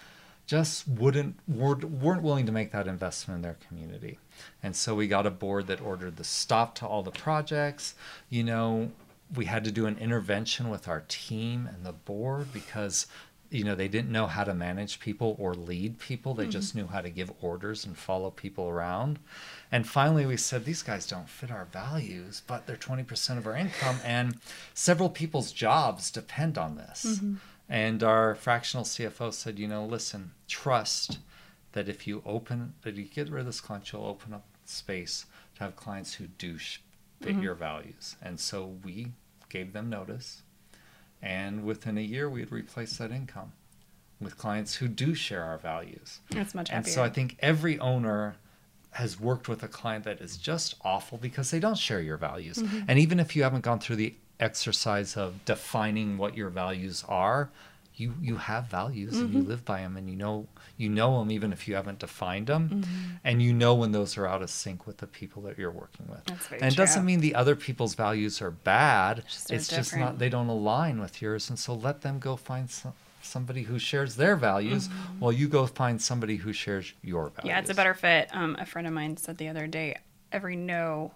Just 0.46 0.88
wouldn't 0.88 1.36
weren't 1.46 1.84
weren't 1.84 2.22
willing 2.22 2.46
to 2.46 2.52
make 2.52 2.72
that 2.72 2.88
investment 2.88 3.38
in 3.38 3.42
their 3.42 3.56
community, 3.68 4.18
and 4.62 4.74
so 4.74 4.94
we 4.94 5.06
got 5.06 5.26
a 5.26 5.30
board 5.30 5.68
that 5.68 5.80
ordered 5.80 6.16
the 6.16 6.24
stop 6.24 6.74
to 6.76 6.86
all 6.86 7.02
the 7.02 7.12
projects. 7.12 7.94
You 8.28 8.42
know, 8.42 8.90
we 9.34 9.44
had 9.44 9.64
to 9.64 9.70
do 9.70 9.86
an 9.86 9.96
intervention 9.98 10.68
with 10.68 10.88
our 10.88 11.04
team 11.08 11.68
and 11.72 11.86
the 11.86 11.92
board 11.92 12.52
because 12.52 13.06
you 13.52 13.64
know 13.64 13.74
they 13.74 13.88
didn't 13.88 14.10
know 14.10 14.26
how 14.26 14.44
to 14.44 14.54
manage 14.54 15.00
people 15.00 15.36
or 15.38 15.54
lead 15.54 15.98
people. 15.98 16.34
They 16.34 16.46
just 16.46 16.70
mm-hmm. 16.70 16.78
knew 16.78 16.86
how 16.86 17.00
to 17.00 17.10
give 17.10 17.32
orders 17.40 17.84
and 17.84 17.96
follow 17.96 18.30
people 18.30 18.68
around. 18.68 19.18
And 19.70 19.86
finally 19.86 20.26
we 20.26 20.36
said 20.36 20.64
these 20.64 20.82
guys 20.82 21.06
don't 21.06 21.28
fit 21.28 21.50
our 21.50 21.66
values 21.66 22.42
but 22.46 22.66
they're 22.66 22.76
20% 22.76 23.38
of 23.38 23.46
our 23.46 23.56
income 23.56 23.98
and 24.04 24.38
several 24.74 25.08
people's 25.08 25.52
jobs 25.52 26.10
depend 26.10 26.58
on 26.58 26.76
this. 26.76 27.04
Mm-hmm. 27.06 27.34
And 27.68 28.02
our 28.02 28.34
fractional 28.34 28.84
cfo 28.84 29.32
said 29.32 29.58
you 29.58 29.68
know 29.68 29.84
listen 29.84 30.32
trust 30.48 31.18
that 31.72 31.88
if 31.88 32.06
you 32.06 32.22
open 32.26 32.74
that 32.82 32.96
you 32.96 33.04
get 33.04 33.30
rid 33.30 33.40
of 33.40 33.46
this 33.46 33.60
client 33.60 33.90
you'll 33.92 34.04
open 34.04 34.34
up 34.34 34.44
space 34.64 35.26
to 35.56 35.64
have 35.64 35.76
clients 35.76 36.14
who 36.14 36.26
do 36.26 36.58
fit 36.58 36.80
mm-hmm. 37.22 37.42
your 37.42 37.54
values. 37.54 38.16
And 38.22 38.38
so 38.38 38.76
we 38.84 39.12
gave 39.48 39.72
them 39.72 39.88
notice 39.90 40.42
and 41.22 41.64
within 41.64 41.96
a 41.96 42.02
year 42.02 42.28
we 42.28 42.40
had 42.40 42.52
replaced 42.52 42.98
that 42.98 43.10
income 43.10 43.52
with 44.20 44.36
clients 44.36 44.76
who 44.76 44.88
do 44.88 45.14
share 45.14 45.44
our 45.44 45.58
values. 45.58 46.20
That's 46.30 46.54
much 46.54 46.68
happier. 46.68 46.84
And 46.84 46.86
so 46.86 47.02
I 47.02 47.08
think 47.08 47.36
every 47.40 47.78
owner 47.78 48.36
has 48.92 49.18
worked 49.18 49.48
with 49.48 49.62
a 49.62 49.68
client 49.68 50.04
that 50.04 50.20
is 50.20 50.36
just 50.36 50.74
awful 50.82 51.18
because 51.18 51.50
they 51.50 51.58
don't 51.58 51.78
share 51.78 52.00
your 52.00 52.16
values. 52.18 52.58
Mm-hmm. 52.58 52.80
And 52.88 52.98
even 52.98 53.18
if 53.18 53.34
you 53.34 53.42
haven't 53.42 53.62
gone 53.62 53.78
through 53.78 53.96
the 53.96 54.14
exercise 54.38 55.16
of 55.16 55.44
defining 55.44 56.18
what 56.18 56.36
your 56.36 56.50
values 56.50 57.04
are, 57.08 57.50
you 57.96 58.14
you 58.20 58.36
have 58.36 58.66
values 58.66 59.18
and 59.18 59.28
Mm-hmm. 59.28 59.38
you 59.38 59.44
live 59.44 59.64
by 59.64 59.80
them 59.82 59.96
and 59.96 60.08
you 60.08 60.16
know 60.16 60.46
you 60.76 60.88
know 60.88 61.18
them 61.18 61.30
even 61.30 61.52
if 61.52 61.68
you 61.68 61.74
haven't 61.74 61.98
defined 61.98 62.46
them 62.46 62.68
Mm-hmm. 62.70 63.16
and 63.24 63.42
you 63.42 63.52
know 63.52 63.74
when 63.74 63.92
those 63.92 64.16
are 64.16 64.26
out 64.26 64.42
of 64.42 64.50
sync 64.50 64.86
with 64.86 64.98
the 64.98 65.06
people 65.06 65.42
that 65.42 65.58
you're 65.58 65.70
working 65.70 66.06
with. 66.08 66.22
And 66.52 66.72
it 66.72 66.76
doesn't 66.76 67.04
mean 67.04 67.20
the 67.20 67.34
other 67.34 67.54
people's 67.54 67.94
values 67.94 68.40
are 68.40 68.50
bad. 68.50 69.24
Just 69.28 69.50
it's 69.50 69.68
just 69.68 69.96
not 69.96 70.18
they 70.18 70.28
don't 70.28 70.48
align 70.48 71.00
with 71.00 71.20
yours 71.22 71.50
and 71.50 71.58
so 71.58 71.74
let 71.74 72.00
them 72.00 72.18
go 72.18 72.36
find 72.36 72.70
some 72.70 72.94
somebody 73.24 73.62
who 73.62 73.78
shares 73.78 74.16
their 74.16 74.34
values 74.34 74.88
while 75.20 75.30
you 75.30 75.46
go 75.46 75.64
find 75.66 76.02
somebody 76.02 76.36
who 76.36 76.52
shares 76.52 76.92
your 77.02 77.24
values. 77.28 77.34
Mm-hmm. 77.38 77.46
yeah, 77.48 77.58
it's 77.60 77.70
a 77.70 77.74
better 77.74 77.94
fit. 77.94 78.28
Um, 78.32 78.56
a 78.58 78.66
friend 78.66 78.86
of 78.88 78.92
mine 78.92 79.16
said 79.16 79.38
the 79.38 79.48
other 79.48 79.66
day, 79.68 79.96
every 80.32 80.56
no 80.56 81.12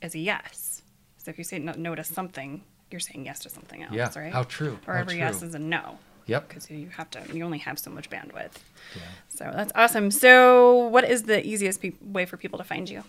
is 0.00 0.14
a 0.14 0.18
yes. 0.18 0.80
So 1.18 1.30
if 1.30 1.36
you 1.36 1.44
say 1.44 1.58
no, 1.58 1.72
no 1.76 1.94
to 1.94 2.04
something, 2.04 2.62
you're 2.90 3.00
saying 3.00 3.26
yes 3.26 3.40
to 3.40 3.50
something 3.50 3.82
else, 3.82 3.92
Yeah, 3.92 4.10
right? 4.16 4.32
how 4.32 4.44
true, 4.44 4.78
Or 4.86 4.94
how 4.94 5.00
every 5.00 5.18
yes 5.18 5.42
is 5.42 5.54
a 5.54 5.58
no. 5.58 5.98
Yep. 6.26 6.48
Because 6.48 6.70
you 6.70 6.88
have 6.96 7.10
to, 7.10 7.22
you 7.32 7.44
only 7.44 7.58
have 7.58 7.78
so 7.78 7.90
much 7.90 8.08
bandwidth. 8.10 8.52
Yeah. 8.94 9.02
So 9.28 9.50
that's 9.54 9.72
awesome. 9.74 10.10
So, 10.10 10.86
what 10.88 11.04
is 11.08 11.24
the 11.24 11.44
easiest 11.46 11.80
pe- 11.82 11.92
way 12.00 12.26
for 12.26 12.36
people 12.36 12.58
to 12.58 12.64
find 12.64 12.88
you? 12.88 13.02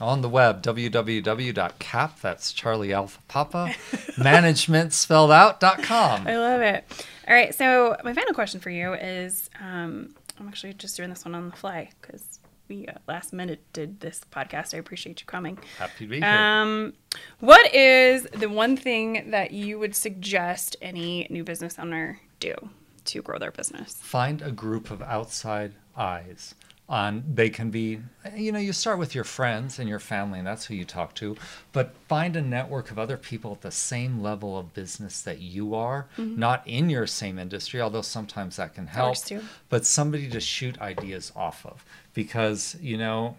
On 0.00 0.22
the 0.22 0.28
web, 0.28 0.60
www.cap, 0.62 2.20
that's 2.20 2.52
Charlie 2.52 2.92
Alpha 2.92 3.20
Papa, 3.28 3.74
management 4.18 4.92
spelled 4.92 5.30
out 5.30 5.60
dot 5.60 5.82
com. 5.84 6.26
I 6.26 6.36
love 6.36 6.60
it. 6.62 6.84
All 7.28 7.34
right. 7.34 7.54
So, 7.54 7.96
my 8.04 8.12
final 8.12 8.34
question 8.34 8.60
for 8.60 8.70
you 8.70 8.94
is 8.94 9.48
um, 9.60 10.14
I'm 10.40 10.48
actually 10.48 10.74
just 10.74 10.96
doing 10.96 11.10
this 11.10 11.24
one 11.24 11.34
on 11.34 11.48
the 11.50 11.56
fly 11.56 11.90
because 12.00 12.40
we 12.68 12.86
uh, 12.86 12.94
last 13.06 13.32
minute 13.32 13.60
did 13.72 14.00
this 14.00 14.20
podcast. 14.30 14.74
I 14.74 14.78
appreciate 14.78 15.20
you 15.20 15.26
coming. 15.26 15.58
Happy 15.78 16.04
to 16.04 16.06
be 16.06 16.20
here. 16.20 16.28
Um, 16.28 16.94
what 17.40 17.74
is 17.74 18.24
the 18.24 18.48
one 18.48 18.76
thing 18.76 19.30
that 19.30 19.50
you 19.50 19.78
would 19.78 19.94
suggest 19.94 20.76
any 20.80 21.26
new 21.30 21.44
business 21.44 21.78
owner 21.78 22.20
do 22.40 22.54
to 23.06 23.22
grow 23.22 23.38
their 23.38 23.52
business? 23.52 23.94
Find 23.94 24.42
a 24.42 24.50
group 24.50 24.90
of 24.90 25.02
outside 25.02 25.74
eyes. 25.96 26.54
On 26.86 27.24
they 27.32 27.48
can 27.48 27.70
be, 27.70 28.00
you 28.36 28.52
know, 28.52 28.58
you 28.58 28.74
start 28.74 28.98
with 28.98 29.14
your 29.14 29.24
friends 29.24 29.78
and 29.78 29.88
your 29.88 29.98
family, 29.98 30.38
and 30.38 30.46
that's 30.46 30.66
who 30.66 30.74
you 30.74 30.84
talk 30.84 31.14
to. 31.14 31.34
But 31.72 31.94
find 32.08 32.36
a 32.36 32.42
network 32.42 32.90
of 32.90 32.98
other 32.98 33.16
people 33.16 33.52
at 33.52 33.62
the 33.62 33.70
same 33.70 34.20
level 34.22 34.58
of 34.58 34.74
business 34.74 35.22
that 35.22 35.40
you 35.40 35.74
are, 35.74 36.08
not 36.18 36.62
in 36.66 36.90
your 36.90 37.06
same 37.06 37.38
industry, 37.38 37.80
although 37.80 38.02
sometimes 38.02 38.56
that 38.56 38.74
can 38.74 38.86
help. 38.86 39.08
But 39.70 39.86
somebody 39.86 40.28
to 40.28 40.40
shoot 40.40 40.78
ideas 40.80 41.32
off 41.34 41.64
of, 41.64 41.84
because 42.12 42.76
you 42.82 42.98
know, 42.98 43.36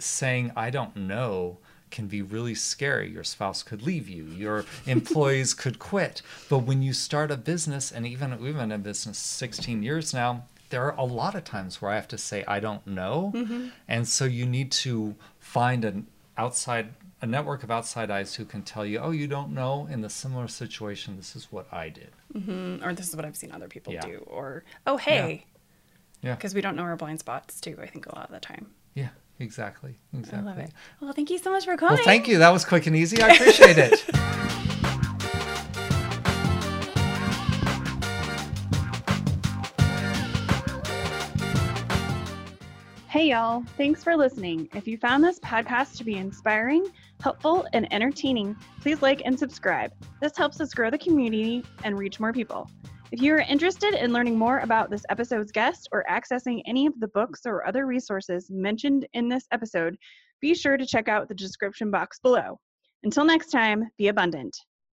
saying 0.00 0.50
I 0.56 0.70
don't 0.70 0.96
know 0.96 1.58
can 1.90 2.06
be 2.06 2.22
really 2.22 2.54
scary. 2.54 3.10
Your 3.10 3.24
spouse 3.24 3.62
could 3.62 3.82
leave 3.82 4.08
you, 4.08 4.24
your 4.24 4.64
employees 4.86 5.54
could 5.54 5.78
quit. 5.78 6.22
But 6.48 6.58
when 6.60 6.82
you 6.82 6.92
start 6.92 7.30
a 7.30 7.36
business, 7.36 7.92
and 7.92 8.06
even 8.06 8.38
we've 8.40 8.56
been 8.56 8.72
in 8.72 8.82
business 8.82 9.18
16 9.18 9.82
years 9.82 10.12
now, 10.12 10.44
there 10.70 10.82
are 10.84 10.94
a 10.96 11.04
lot 11.04 11.34
of 11.34 11.44
times 11.44 11.80
where 11.80 11.90
I 11.90 11.94
have 11.96 12.08
to 12.08 12.18
say 12.18 12.44
I 12.46 12.60
don't 12.60 12.86
know. 12.86 13.32
And 13.86 14.06
so 14.06 14.24
you 14.24 14.46
need 14.46 14.70
to 14.72 15.14
find 15.40 15.84
an 15.84 16.06
outside 16.36 16.94
a 17.20 17.26
network 17.26 17.64
of 17.64 17.70
outside 17.70 18.12
eyes 18.12 18.36
who 18.36 18.44
can 18.44 18.62
tell 18.62 18.86
you, 18.86 18.98
"Oh, 19.00 19.10
you 19.10 19.26
don't 19.26 19.52
know 19.52 19.88
in 19.90 20.02
the 20.02 20.08
similar 20.08 20.46
situation, 20.46 21.16
this 21.16 21.34
is 21.34 21.50
what 21.50 21.66
I 21.72 21.88
did." 21.88 22.10
Mm, 22.32 22.84
Or 22.84 22.94
this 22.94 23.08
is 23.08 23.16
what 23.16 23.24
I've 23.24 23.36
seen 23.36 23.50
other 23.50 23.66
people 23.66 23.92
Yeah. 23.92 24.02
do. 24.02 24.18
Or, 24.28 24.62
oh, 24.86 24.98
hey. 24.98 25.46
Yeah. 26.22 26.36
Because 26.36 26.54
we 26.54 26.60
don't 26.60 26.76
know 26.76 26.82
our 26.84 26.96
blind 26.96 27.18
spots 27.18 27.60
too, 27.60 27.76
I 27.82 27.86
think, 27.86 28.06
a 28.06 28.14
lot 28.14 28.26
of 28.26 28.30
the 28.32 28.38
time. 28.40 28.68
Yeah, 28.94 29.08
exactly. 29.40 29.98
Exactly. 30.12 30.38
I 30.38 30.42
love 30.42 30.58
it. 30.58 30.70
Well, 31.00 31.12
thank 31.12 31.30
you 31.30 31.38
so 31.38 31.50
much 31.50 31.64
for 31.64 31.76
coming. 31.76 31.96
Well, 31.96 32.04
thank 32.04 32.28
you. 32.28 32.38
That 32.38 32.50
was 32.50 32.64
quick 32.64 32.86
and 32.86 32.94
easy. 32.94 33.20
I 33.20 33.30
appreciate 33.30 33.78
it. 33.78 34.04
Hey, 43.18 43.30
y'all. 43.30 43.64
Thanks 43.76 44.04
for 44.04 44.16
listening. 44.16 44.68
If 44.76 44.86
you 44.86 44.96
found 44.96 45.24
this 45.24 45.40
podcast 45.40 45.96
to 45.96 46.04
be 46.04 46.14
inspiring, 46.14 46.86
helpful, 47.20 47.66
and 47.72 47.92
entertaining, 47.92 48.54
please 48.80 49.02
like 49.02 49.22
and 49.24 49.36
subscribe. 49.36 49.90
This 50.22 50.36
helps 50.36 50.60
us 50.60 50.72
grow 50.72 50.88
the 50.88 50.98
community 50.98 51.64
and 51.82 51.98
reach 51.98 52.20
more 52.20 52.32
people. 52.32 52.70
If 53.10 53.20
you 53.20 53.34
are 53.34 53.40
interested 53.40 53.94
in 53.94 54.12
learning 54.12 54.38
more 54.38 54.60
about 54.60 54.88
this 54.88 55.02
episode's 55.08 55.50
guest 55.50 55.88
or 55.90 56.04
accessing 56.08 56.62
any 56.64 56.86
of 56.86 56.92
the 57.00 57.08
books 57.08 57.40
or 57.44 57.66
other 57.66 57.86
resources 57.86 58.50
mentioned 58.52 59.04
in 59.14 59.28
this 59.28 59.48
episode, 59.50 59.96
be 60.40 60.54
sure 60.54 60.76
to 60.76 60.86
check 60.86 61.08
out 61.08 61.26
the 61.26 61.34
description 61.34 61.90
box 61.90 62.20
below. 62.20 62.60
Until 63.02 63.24
next 63.24 63.48
time, 63.48 63.90
be 63.98 64.06
abundant. 64.06 64.56